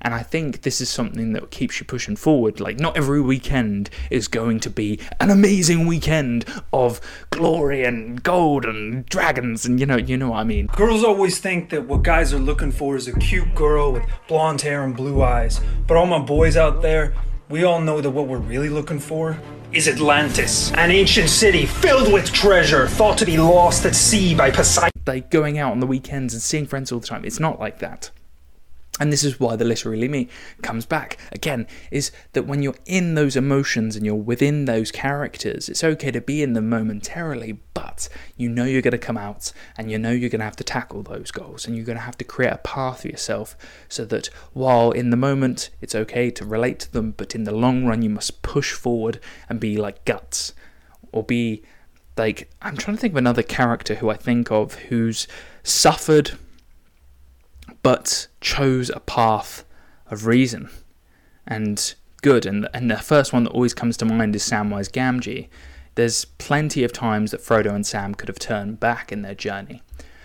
And 0.00 0.14
I 0.14 0.22
think 0.22 0.62
this 0.62 0.80
is 0.80 0.90
something 0.90 1.32
that 1.32 1.50
keeps 1.50 1.80
you 1.80 1.86
pushing 1.86 2.14
forward. 2.14 2.60
Like, 2.60 2.78
not 2.78 2.96
every 2.96 3.20
weekend 3.20 3.88
is 4.10 4.28
going 4.28 4.60
to 4.60 4.70
be 4.70 5.00
an 5.18 5.30
amazing 5.30 5.86
weekend 5.86 6.44
of 6.72 7.00
glory 7.30 7.84
and 7.84 8.22
gold 8.22 8.66
and 8.66 9.06
dragons, 9.06 9.64
and 9.64 9.80
you 9.80 9.86
know, 9.86 9.96
you 9.96 10.16
know 10.16 10.30
what 10.30 10.40
I 10.40 10.44
mean. 10.44 10.66
Girls 10.66 11.02
always 11.02 11.38
think 11.38 11.70
that 11.70 11.86
what 11.86 12.02
guys 12.02 12.34
are 12.34 12.38
looking 12.38 12.70
for 12.70 12.96
is 12.96 13.08
a 13.08 13.18
cute 13.18 13.54
girl 13.54 13.92
with 13.92 14.04
blonde 14.28 14.60
hair 14.60 14.84
and 14.84 14.94
blue 14.94 15.22
eyes. 15.22 15.60
But 15.86 15.96
all 15.96 16.06
my 16.06 16.18
boys 16.18 16.56
out 16.56 16.82
there, 16.82 17.14
we 17.48 17.64
all 17.64 17.80
know 17.80 18.00
that 18.00 18.10
what 18.10 18.26
we're 18.26 18.38
really 18.38 18.68
looking 18.68 18.98
for 18.98 19.38
is 19.72 19.88
Atlantis, 19.88 20.72
an 20.74 20.90
ancient 20.90 21.28
city 21.28 21.66
filled 21.66 22.12
with 22.12 22.32
treasure, 22.32 22.86
thought 22.86 23.18
to 23.18 23.26
be 23.26 23.36
lost 23.36 23.84
at 23.84 23.94
sea 23.94 24.34
by 24.34 24.50
Poseidon. 24.50 24.90
Like 25.06 25.30
going 25.30 25.58
out 25.58 25.72
on 25.72 25.80
the 25.80 25.86
weekends 25.86 26.32
and 26.32 26.42
seeing 26.42 26.66
friends 26.66 26.92
all 26.92 27.00
the 27.00 27.06
time. 27.06 27.24
It's 27.24 27.40
not 27.40 27.58
like 27.58 27.80
that 27.80 28.10
and 29.00 29.12
this 29.12 29.24
is 29.24 29.40
why 29.40 29.56
the 29.56 29.64
literally 29.64 30.08
me 30.08 30.28
comes 30.62 30.86
back 30.86 31.18
again 31.32 31.66
is 31.90 32.12
that 32.32 32.46
when 32.46 32.62
you're 32.62 32.76
in 32.86 33.14
those 33.14 33.34
emotions 33.34 33.96
and 33.96 34.06
you're 34.06 34.14
within 34.14 34.66
those 34.66 34.92
characters 34.92 35.68
it's 35.68 35.82
okay 35.82 36.10
to 36.10 36.20
be 36.20 36.42
in 36.42 36.52
them 36.52 36.68
momentarily 36.68 37.58
but 37.74 38.08
you 38.36 38.48
know 38.48 38.64
you're 38.64 38.82
going 38.82 38.92
to 38.92 38.98
come 38.98 39.16
out 39.16 39.52
and 39.76 39.90
you 39.90 39.98
know 39.98 40.12
you're 40.12 40.30
going 40.30 40.38
to 40.38 40.44
have 40.44 40.56
to 40.56 40.64
tackle 40.64 41.02
those 41.02 41.30
goals 41.30 41.66
and 41.66 41.76
you're 41.76 41.84
going 41.84 41.98
to 41.98 42.04
have 42.04 42.18
to 42.18 42.24
create 42.24 42.52
a 42.52 42.58
path 42.58 43.02
for 43.02 43.08
yourself 43.08 43.56
so 43.88 44.04
that 44.04 44.28
while 44.52 44.92
in 44.92 45.10
the 45.10 45.16
moment 45.16 45.70
it's 45.80 45.94
okay 45.94 46.30
to 46.30 46.44
relate 46.44 46.78
to 46.78 46.92
them 46.92 47.12
but 47.16 47.34
in 47.34 47.44
the 47.44 47.54
long 47.54 47.84
run 47.84 48.02
you 48.02 48.10
must 48.10 48.42
push 48.42 48.72
forward 48.72 49.18
and 49.48 49.58
be 49.58 49.76
like 49.76 50.04
Guts 50.04 50.52
or 51.10 51.24
be 51.24 51.62
like 52.16 52.48
i'm 52.62 52.76
trying 52.76 52.96
to 52.96 53.00
think 53.00 53.12
of 53.12 53.16
another 53.18 53.42
character 53.42 53.96
who 53.96 54.08
i 54.08 54.16
think 54.16 54.50
of 54.52 54.74
who's 54.74 55.26
suffered 55.64 56.38
but 57.84 58.26
chose 58.40 58.88
a 58.88 58.98
path 59.00 59.64
of 60.10 60.26
reason 60.26 60.70
and 61.46 61.94
good. 62.22 62.46
And, 62.46 62.66
and 62.72 62.90
the 62.90 62.96
first 62.96 63.32
one 63.32 63.44
that 63.44 63.50
always 63.50 63.74
comes 63.74 63.98
to 63.98 64.06
mind 64.06 64.34
is 64.34 64.42
Samwise 64.42 64.90
Gamgee. 64.90 65.48
There's 65.94 66.24
plenty 66.24 66.82
of 66.82 66.94
times 66.94 67.30
that 67.30 67.42
Frodo 67.42 67.74
and 67.74 67.86
Sam 67.86 68.14
could 68.14 68.28
have 68.28 68.38
turned 68.38 68.80
back 68.80 69.12
in 69.12 69.20
their 69.20 69.34
journey. 69.34 69.82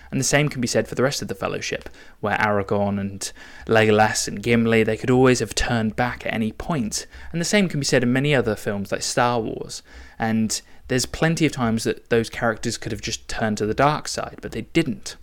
And 0.09 0.19
the 0.19 0.25
same 0.25 0.47
can 0.47 0.61
be 0.61 0.67
said 0.67 0.87
for 0.87 0.95
the 0.95 1.03
rest 1.03 1.21
of 1.21 1.27
the 1.27 1.35
Fellowship, 1.35 1.89
where 2.21 2.37
Aragorn 2.37 2.97
and 2.97 3.31
Legolas 3.67 4.27
and 4.27 4.41
Gimli, 4.41 4.83
they 4.83 4.97
could 4.97 5.11
always 5.11 5.39
have 5.39 5.53
turned 5.53 5.97
back 5.97 6.25
at 6.25 6.33
any 6.33 6.53
point. 6.53 7.07
And 7.33 7.41
the 7.41 7.45
same 7.45 7.67
can 7.67 7.81
be 7.81 7.85
said 7.85 8.03
in 8.03 8.13
many 8.13 8.33
other 8.33 8.55
films 8.55 8.91
like 8.91 9.03
Star 9.03 9.39
Wars. 9.39 9.83
And 10.17 10.61
there's 10.89 11.05
plenty 11.05 11.45
of 11.45 11.51
times 11.51 11.85
that 11.85 12.09
those 12.09 12.29
characters 12.29 12.77
could 12.77 12.91
have 12.91 13.01
just 13.01 13.27
turned 13.27 13.57
to 13.59 13.65
the 13.65 13.73
dark 13.73 14.07
side, 14.07 14.39
but 14.41 14.51
they 14.51 14.61
didn't. 14.61 15.15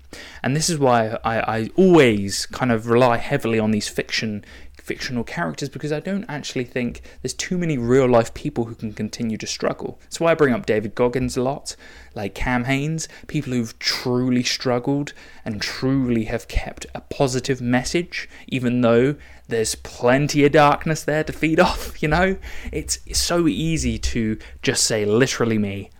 And 0.43 0.57
this 0.57 0.71
is 0.71 0.79
why 0.79 1.19
I, 1.25 1.41
I 1.41 1.71
always 1.77 2.47
kind 2.47 2.73
of 2.73 2.89
rely 2.89 3.19
heavily 3.19 3.59
on 3.59 3.73
these 3.73 3.89
fiction 3.89 4.45
fictional 4.87 5.25
characters 5.25 5.69
because 5.69 5.91
I 5.91 5.99
don't 5.99 6.25
actually 6.29 6.63
think 6.63 7.03
there's 7.21 7.35
too 7.35 7.59
many 7.59 7.77
real 7.77 8.09
life 8.09 8.33
people 8.35 8.67
who 8.67 8.77
can 8.77 8.93
continue 8.93 9.37
to 9.37 9.47
struggle. 9.47 9.99
That's 10.03 10.21
why 10.21 10.31
I 10.31 10.35
bring 10.35 10.55
up 10.55 10.65
David 10.65 10.95
Goggins 10.95 11.37
a 11.37 11.43
lot, 11.43 11.75
like 12.15 12.37
Cam 12.37 12.65
Hanes, 12.65 13.09
people 13.27 13.53
who've 13.53 13.77
truly 13.81 14.45
struggled 14.45 15.13
and 15.45 15.61
truly 15.61 16.27
have 16.27 16.47
kept 16.47 16.87
a 16.95 17.01
positive 17.01 17.61
message, 17.61 18.29
even 18.47 18.81
though 18.81 19.17
there's 19.49 19.75
plenty 19.75 20.45
of 20.45 20.53
darkness 20.53 21.03
there 21.03 21.25
to 21.25 21.33
feed 21.33 21.59
off, 21.69 22.01
you 22.01 22.09
know? 22.09 22.37
It's, 22.71 23.01
it's 23.07 23.19
so 23.19 23.49
easy 23.49 23.99
to 23.99 24.39
just 24.63 24.85
say, 24.85 25.05
literally 25.05 25.59
me, 25.59 25.91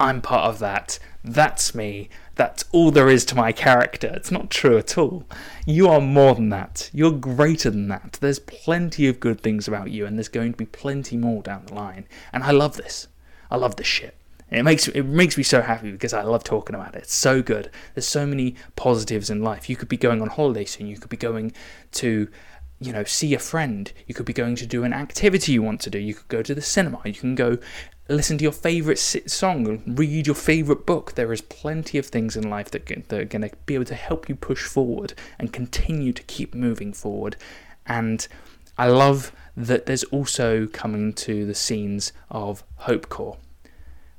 I'm 0.00 0.22
part 0.22 0.48
of 0.48 0.60
that, 0.60 0.98
that's 1.22 1.74
me, 1.74 2.08
that's 2.40 2.64
all 2.72 2.90
there 2.90 3.10
is 3.10 3.26
to 3.26 3.34
my 3.34 3.52
character. 3.52 4.10
It's 4.14 4.30
not 4.30 4.48
true 4.48 4.78
at 4.78 4.96
all. 4.96 5.24
You 5.66 5.88
are 5.88 6.00
more 6.00 6.34
than 6.34 6.48
that. 6.48 6.88
You're 6.90 7.12
greater 7.12 7.68
than 7.68 7.88
that. 7.88 8.16
There's 8.18 8.38
plenty 8.38 9.06
of 9.08 9.20
good 9.20 9.42
things 9.42 9.68
about 9.68 9.90
you, 9.90 10.06
and 10.06 10.16
there's 10.16 10.28
going 10.28 10.52
to 10.52 10.56
be 10.56 10.64
plenty 10.64 11.18
more 11.18 11.42
down 11.42 11.66
the 11.66 11.74
line. 11.74 12.06
And 12.32 12.42
I 12.42 12.52
love 12.52 12.78
this. 12.78 13.08
I 13.50 13.56
love 13.56 13.76
this 13.76 13.86
shit. 13.86 14.16
it 14.50 14.62
makes 14.62 14.88
it 14.88 15.02
makes 15.02 15.36
me 15.36 15.42
so 15.42 15.60
happy 15.60 15.92
because 15.92 16.14
I 16.14 16.22
love 16.22 16.42
talking 16.42 16.74
about 16.74 16.94
it. 16.94 17.02
It's 17.02 17.14
so 17.14 17.42
good. 17.42 17.70
There's 17.94 18.08
so 18.08 18.26
many 18.26 18.54
positives 18.74 19.28
in 19.28 19.42
life. 19.42 19.68
You 19.68 19.76
could 19.76 19.90
be 19.90 19.98
going 19.98 20.22
on 20.22 20.28
holiday 20.30 20.64
soon. 20.64 20.86
You 20.86 20.96
could 20.96 21.10
be 21.10 21.18
going 21.18 21.52
to 21.92 22.26
you 22.82 22.94
know, 22.94 23.04
see 23.04 23.34
a 23.34 23.38
friend. 23.38 23.92
You 24.06 24.14
could 24.14 24.24
be 24.24 24.32
going 24.32 24.56
to 24.56 24.66
do 24.66 24.84
an 24.84 24.94
activity 24.94 25.52
you 25.52 25.62
want 25.62 25.82
to 25.82 25.90
do. 25.90 25.98
You 25.98 26.14
could 26.14 26.28
go 26.28 26.42
to 26.42 26.54
the 26.54 26.62
cinema. 26.62 27.02
You 27.04 27.12
can 27.12 27.34
go 27.34 27.58
listen 28.10 28.38
to 28.38 28.42
your 28.42 28.52
favorite 28.52 28.98
song, 28.98 29.82
read 29.86 30.26
your 30.26 30.34
favorite 30.34 30.84
book. 30.84 31.14
There 31.14 31.32
is 31.32 31.40
plenty 31.40 31.96
of 31.96 32.06
things 32.06 32.36
in 32.36 32.50
life 32.50 32.70
that, 32.72 32.86
that 32.86 33.20
are 33.20 33.24
going 33.24 33.48
to 33.48 33.50
be 33.66 33.74
able 33.74 33.84
to 33.86 33.94
help 33.94 34.28
you 34.28 34.34
push 34.34 34.64
forward 34.64 35.14
and 35.38 35.52
continue 35.52 36.12
to 36.12 36.22
keep 36.24 36.54
moving 36.54 36.92
forward. 36.92 37.36
And 37.86 38.26
I 38.76 38.88
love 38.88 39.32
that 39.56 39.86
there's 39.86 40.04
also 40.04 40.66
coming 40.66 41.12
to 41.14 41.46
the 41.46 41.54
scenes 41.54 42.12
of 42.30 42.64
Hope 42.76 43.08
Core, 43.08 43.38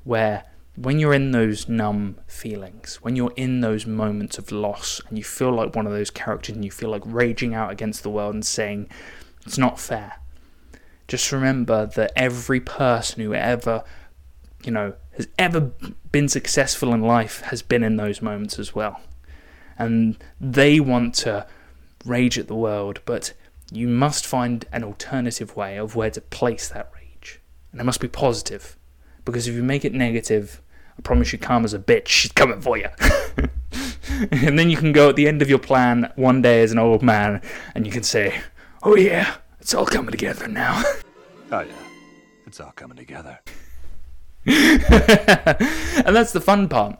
where 0.03 0.45
when 0.77 0.97
you're 0.97 1.13
in 1.13 1.31
those 1.31 1.67
numb 1.67 2.17
feelings, 2.27 2.99
when 3.01 3.17
you're 3.17 3.33
in 3.35 3.59
those 3.59 3.85
moments 3.85 4.37
of 4.37 4.53
loss 4.53 5.01
and 5.09 5.17
you 5.17 5.23
feel 5.23 5.51
like 5.51 5.75
one 5.75 5.85
of 5.85 5.91
those 5.91 6.09
characters 6.09 6.55
and 6.55 6.63
you 6.63 6.71
feel 6.71 6.89
like 6.89 7.03
raging 7.05 7.53
out 7.53 7.71
against 7.71 8.03
the 8.03 8.09
world 8.09 8.33
and 8.33 8.45
saying, 8.45 8.89
it's 9.45 9.57
not 9.57 9.79
fair, 9.79 10.20
just 11.11 11.33
remember 11.33 11.87
that 11.87 12.13
every 12.15 12.61
person 12.61 13.21
who 13.21 13.33
ever, 13.33 13.83
you 14.63 14.71
know, 14.71 14.93
has 15.17 15.27
ever 15.37 15.71
been 16.09 16.29
successful 16.29 16.93
in 16.93 17.01
life 17.01 17.41
has 17.41 17.61
been 17.61 17.83
in 17.83 17.97
those 17.97 18.21
moments 18.21 18.57
as 18.57 18.73
well. 18.73 19.01
And 19.77 20.15
they 20.39 20.79
want 20.79 21.13
to 21.15 21.45
rage 22.05 22.39
at 22.39 22.47
the 22.47 22.55
world, 22.55 23.01
but 23.05 23.33
you 23.73 23.89
must 23.89 24.25
find 24.25 24.63
an 24.71 24.85
alternative 24.85 25.57
way 25.57 25.75
of 25.75 25.97
where 25.97 26.09
to 26.11 26.21
place 26.21 26.69
that 26.69 26.89
rage. 26.95 27.41
And 27.73 27.81
it 27.81 27.83
must 27.83 27.99
be 27.99 28.07
positive. 28.07 28.77
Because 29.25 29.49
if 29.49 29.53
you 29.53 29.63
make 29.63 29.83
it 29.83 29.93
negative, 29.93 30.61
I 30.97 31.01
promise 31.01 31.33
you 31.33 31.39
Karma's 31.39 31.73
a 31.73 31.79
bitch. 31.79 32.07
She's 32.07 32.31
coming 32.31 32.61
for 32.61 32.77
you. 32.77 32.87
and 34.31 34.57
then 34.57 34.69
you 34.69 34.77
can 34.77 34.93
go 34.93 35.09
at 35.09 35.17
the 35.17 35.27
end 35.27 35.41
of 35.41 35.49
your 35.49 35.59
plan 35.59 36.09
one 36.15 36.41
day 36.41 36.63
as 36.63 36.71
an 36.71 36.79
old 36.79 37.03
man 37.03 37.41
and 37.75 37.85
you 37.85 37.91
can 37.91 38.03
say, 38.03 38.39
Oh 38.81 38.95
yeah, 38.95 39.35
it's 39.59 39.73
all 39.73 39.85
coming 39.85 40.11
together 40.11 40.47
now. 40.47 40.81
oh, 41.51 41.61
yeah. 41.61 41.73
It's 42.47 42.59
all 42.59 42.71
coming 42.71 42.97
together. 42.97 43.39
and 44.45 46.15
that's 46.15 46.31
the 46.31 46.41
fun 46.41 46.67
part. 46.67 46.97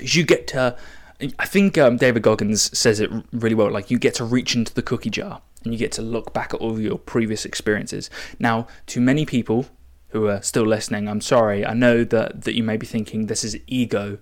Is 0.00 0.16
you 0.16 0.24
get 0.24 0.48
to 0.48 0.76
I 1.20 1.46
think 1.46 1.76
um, 1.76 1.96
David 1.96 2.22
Goggins 2.22 2.76
says 2.78 3.00
it 3.00 3.10
really 3.32 3.54
well. 3.54 3.70
Like 3.70 3.90
you 3.90 3.98
get 3.98 4.14
to 4.14 4.24
reach 4.24 4.54
into 4.54 4.72
the 4.72 4.82
cookie 4.82 5.10
jar 5.10 5.42
and 5.64 5.72
you 5.72 5.78
get 5.78 5.90
to 5.92 6.02
look 6.02 6.32
back 6.32 6.54
at 6.54 6.60
all 6.60 6.80
your 6.80 6.98
previous 6.98 7.44
experiences. 7.44 8.08
Now, 8.38 8.68
to 8.86 9.00
many 9.00 9.26
people 9.26 9.66
who 10.10 10.28
are 10.28 10.40
still 10.42 10.64
listening, 10.64 11.08
I'm 11.08 11.20
sorry. 11.20 11.66
I 11.66 11.74
know 11.74 12.04
that 12.04 12.42
that 12.42 12.54
you 12.54 12.62
may 12.62 12.76
be 12.76 12.86
thinking 12.86 13.26
this 13.26 13.42
is 13.42 13.58
ego, 13.66 14.18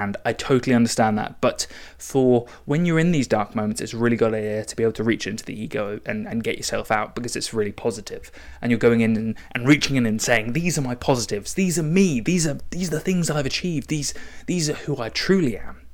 and 0.00 0.16
I 0.24 0.32
totally 0.32 0.74
understand 0.74 1.16
that. 1.18 1.40
But 1.40 1.66
for 1.98 2.46
when 2.64 2.84
you're 2.84 2.98
in 2.98 3.12
these 3.12 3.28
dark 3.28 3.54
moments, 3.54 3.80
it's 3.80 3.94
really 3.94 4.16
good 4.16 4.34
idea 4.34 4.64
to 4.64 4.76
be 4.76 4.82
able 4.82 4.92
to 4.94 5.04
reach 5.04 5.26
into 5.26 5.44
the 5.44 5.58
ego 5.58 6.00
and, 6.04 6.26
and 6.26 6.42
get 6.42 6.56
yourself 6.56 6.90
out 6.90 7.14
because 7.14 7.36
it's 7.36 7.54
really 7.54 7.72
positive. 7.72 8.30
And 8.60 8.70
you're 8.70 8.78
going 8.78 9.00
in 9.00 9.16
and, 9.16 9.36
and 9.52 9.68
reaching 9.68 9.96
in 9.96 10.06
and 10.06 10.20
saying, 10.20 10.52
These 10.52 10.76
are 10.78 10.82
my 10.82 10.94
positives, 10.94 11.54
these 11.54 11.78
are 11.78 11.84
me, 11.84 12.20
these 12.20 12.46
are 12.46 12.58
these 12.70 12.88
are 12.88 12.96
the 12.96 13.00
things 13.00 13.30
I've 13.30 13.46
achieved, 13.46 13.88
these 13.88 14.14
these 14.46 14.68
are 14.68 14.74
who 14.74 15.00
I 15.00 15.08
truly 15.08 15.56
am, 15.56 15.86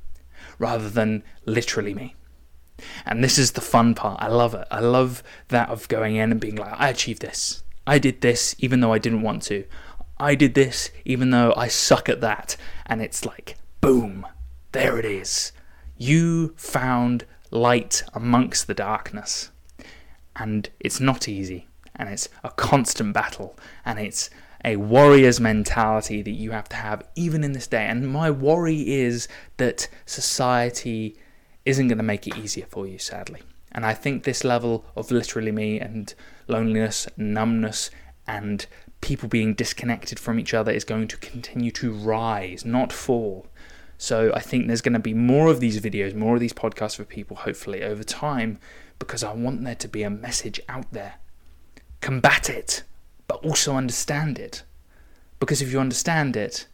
rather 0.58 0.88
than 0.88 1.22
literally 1.44 1.94
me. 1.94 2.14
And 3.04 3.22
this 3.22 3.38
is 3.38 3.52
the 3.52 3.60
fun 3.60 3.94
part. 3.94 4.22
I 4.22 4.28
love 4.28 4.54
it. 4.54 4.66
I 4.70 4.80
love 4.80 5.22
that 5.48 5.68
of 5.68 5.88
going 5.88 6.16
in 6.16 6.32
and 6.32 6.40
being 6.40 6.56
like, 6.56 6.72
I 6.78 6.88
achieved 6.88 7.20
this. 7.20 7.62
I 7.86 7.98
did 7.98 8.20
this 8.20 8.54
even 8.58 8.80
though 8.80 8.92
I 8.92 8.98
didn't 8.98 9.22
want 9.22 9.42
to. 9.44 9.64
I 10.18 10.34
did 10.34 10.54
this 10.54 10.90
even 11.04 11.30
though 11.30 11.54
I 11.56 11.68
suck 11.68 12.08
at 12.08 12.20
that. 12.20 12.56
And 12.86 13.02
it's 13.02 13.24
like, 13.24 13.56
boom, 13.80 14.26
there 14.72 14.98
it 14.98 15.04
is. 15.04 15.52
You 15.96 16.54
found 16.56 17.24
light 17.50 18.02
amongst 18.14 18.66
the 18.66 18.74
darkness. 18.74 19.50
And 20.36 20.70
it's 20.78 21.00
not 21.00 21.28
easy. 21.28 21.66
And 21.96 22.08
it's 22.08 22.28
a 22.44 22.50
constant 22.50 23.12
battle. 23.12 23.58
And 23.84 23.98
it's 23.98 24.30
a 24.64 24.76
warrior's 24.76 25.40
mentality 25.40 26.22
that 26.22 26.30
you 26.30 26.50
have 26.52 26.68
to 26.68 26.76
have 26.76 27.06
even 27.16 27.44
in 27.44 27.52
this 27.52 27.66
day. 27.66 27.84
And 27.86 28.08
my 28.08 28.30
worry 28.30 28.88
is 28.90 29.28
that 29.56 29.88
society 30.06 31.16
isn't 31.64 31.88
going 31.88 31.98
to 31.98 32.04
make 32.04 32.26
it 32.26 32.36
easier 32.38 32.66
for 32.66 32.86
you, 32.86 32.98
sadly. 32.98 33.42
And 33.72 33.86
I 33.86 33.94
think 33.94 34.24
this 34.24 34.44
level 34.44 34.84
of 34.96 35.10
literally 35.10 35.52
me 35.52 35.78
and 35.78 36.12
loneliness, 36.48 37.06
numbness, 37.16 37.90
and 38.26 38.66
people 39.00 39.28
being 39.28 39.54
disconnected 39.54 40.18
from 40.18 40.38
each 40.38 40.54
other 40.54 40.72
is 40.72 40.84
going 40.84 41.08
to 41.08 41.16
continue 41.18 41.70
to 41.72 41.92
rise, 41.92 42.64
not 42.64 42.92
fall. 42.92 43.46
So 44.00 44.32
I 44.32 44.40
think 44.40 44.66
there's 44.66 44.80
going 44.80 44.94
to 44.94 44.98
be 44.98 45.12
more 45.12 45.48
of 45.48 45.60
these 45.60 45.78
videos, 45.78 46.14
more 46.14 46.32
of 46.32 46.40
these 46.40 46.54
podcasts 46.54 46.96
for 46.96 47.04
people, 47.04 47.36
hopefully, 47.36 47.82
over 47.82 48.02
time, 48.02 48.58
because 48.98 49.22
I 49.22 49.34
want 49.34 49.62
there 49.62 49.74
to 49.74 49.88
be 49.88 50.02
a 50.02 50.08
message 50.08 50.58
out 50.70 50.90
there. 50.90 51.16
Combat 52.00 52.48
it, 52.48 52.82
but 53.28 53.44
also 53.44 53.76
understand 53.76 54.38
it. 54.38 54.62
Because 55.38 55.60
if 55.60 55.70
you 55.70 55.78
understand 55.78 56.34
it, 56.34 56.66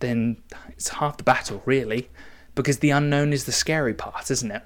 then 0.00 0.42
it's 0.68 0.90
half 0.90 1.16
the 1.16 1.22
battle, 1.24 1.62
really. 1.64 2.10
Because 2.54 2.80
the 2.80 2.90
unknown 2.90 3.32
is 3.32 3.46
the 3.46 3.52
scary 3.52 3.94
part, 3.94 4.30
isn't 4.30 4.50
it? 4.50 4.62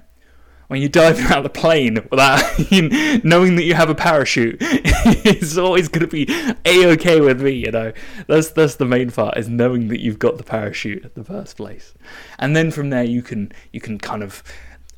When 0.67 0.81
you're 0.81 0.89
diving 0.89 1.25
out 1.25 1.39
of 1.39 1.43
the 1.43 1.49
plane 1.49 1.95
without 2.09 2.41
knowing 3.23 3.55
that 3.55 3.63
you 3.63 3.73
have 3.73 3.89
a 3.89 3.95
parachute, 3.95 4.57
it's 4.61 5.57
always 5.57 5.87
going 5.87 6.07
to 6.07 6.07
be 6.07 6.25
a 6.65 6.87
okay 6.93 7.21
with 7.21 7.41
me. 7.41 7.51
You 7.51 7.71
know, 7.71 7.93
that's 8.27 8.49
that's 8.49 8.75
the 8.75 8.85
main 8.85 9.11
part 9.11 9.37
is 9.37 9.47
knowing 9.47 9.87
that 9.89 9.99
you've 9.99 10.19
got 10.19 10.37
the 10.37 10.43
parachute 10.43 11.05
at 11.05 11.15
the 11.15 11.23
first 11.23 11.57
place, 11.57 11.93
and 12.39 12.55
then 12.55 12.71
from 12.71 12.89
there 12.89 13.03
you 13.03 13.21
can 13.21 13.51
you 13.71 13.81
can 13.81 13.97
kind 13.99 14.23
of 14.23 14.43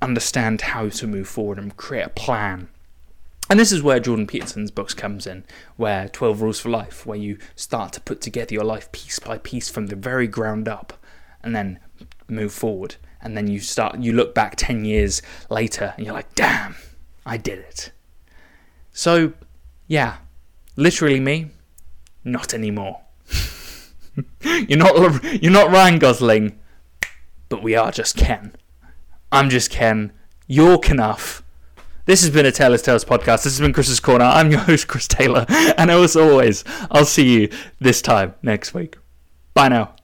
understand 0.01 0.61
how 0.61 0.89
to 0.89 1.07
move 1.07 1.27
forward 1.27 1.57
and 1.57 1.75
create 1.75 2.05
a 2.05 2.09
plan. 2.09 2.69
And 3.49 3.59
this 3.59 3.71
is 3.71 3.81
where 3.81 3.99
Jordan 3.99 4.27
Peterson's 4.27 4.71
books 4.71 4.93
comes 4.93 5.25
in, 5.25 5.45
where 5.77 6.09
12 6.09 6.41
Rules 6.41 6.59
for 6.59 6.67
Life, 6.67 7.05
where 7.05 7.17
you 7.17 7.37
start 7.55 7.93
to 7.93 8.01
put 8.01 8.19
together 8.19 8.53
your 8.53 8.65
life 8.65 8.91
piece 8.91 9.19
by 9.19 9.37
piece 9.37 9.69
from 9.69 9.87
the 9.87 9.95
very 9.95 10.27
ground 10.27 10.67
up, 10.67 10.93
and 11.41 11.55
then 11.55 11.79
move 12.27 12.51
forward 12.51 12.97
and 13.21 13.37
then 13.37 13.47
you 13.47 13.59
start 13.59 13.99
you 13.99 14.13
look 14.13 14.33
back 14.33 14.55
10 14.55 14.85
years 14.85 15.21
later 15.49 15.93
and 15.97 16.05
you're 16.05 16.15
like 16.15 16.33
damn 16.35 16.75
i 17.25 17.37
did 17.37 17.59
it 17.59 17.91
so 18.91 19.33
yeah 19.87 20.17
literally 20.75 21.19
me 21.19 21.49
not 22.23 22.53
anymore 22.53 23.01
you're 24.41 24.77
not 24.77 25.23
you're 25.41 25.51
not 25.51 25.71
ryan 25.71 25.99
gosling 25.99 26.57
but 27.49 27.63
we 27.63 27.75
are 27.75 27.91
just 27.91 28.17
ken 28.17 28.53
i'm 29.31 29.49
just 29.49 29.69
ken 29.69 30.11
you're 30.47 30.79
enough 30.85 31.43
this 32.07 32.21
has 32.21 32.29
been 32.29 32.45
a 32.45 32.53
Taylor's 32.53 32.81
Tales 32.81 33.03
podcast. 33.03 33.43
This 33.43 33.57
has 33.57 33.59
been 33.59 33.73
Chris's 33.73 33.99
Corner. 33.99 34.23
I'm 34.23 34.49
your 34.49 34.61
host, 34.61 34.87
Chris 34.87 35.09
Taylor. 35.09 35.45
And 35.49 35.91
as 35.91 36.15
always, 36.15 36.63
I'll 36.89 37.03
see 37.03 37.41
you 37.41 37.49
this 37.81 38.01
time 38.01 38.33
next 38.41 38.73
week. 38.73 38.95
Bye 39.53 39.67
now. 39.67 39.96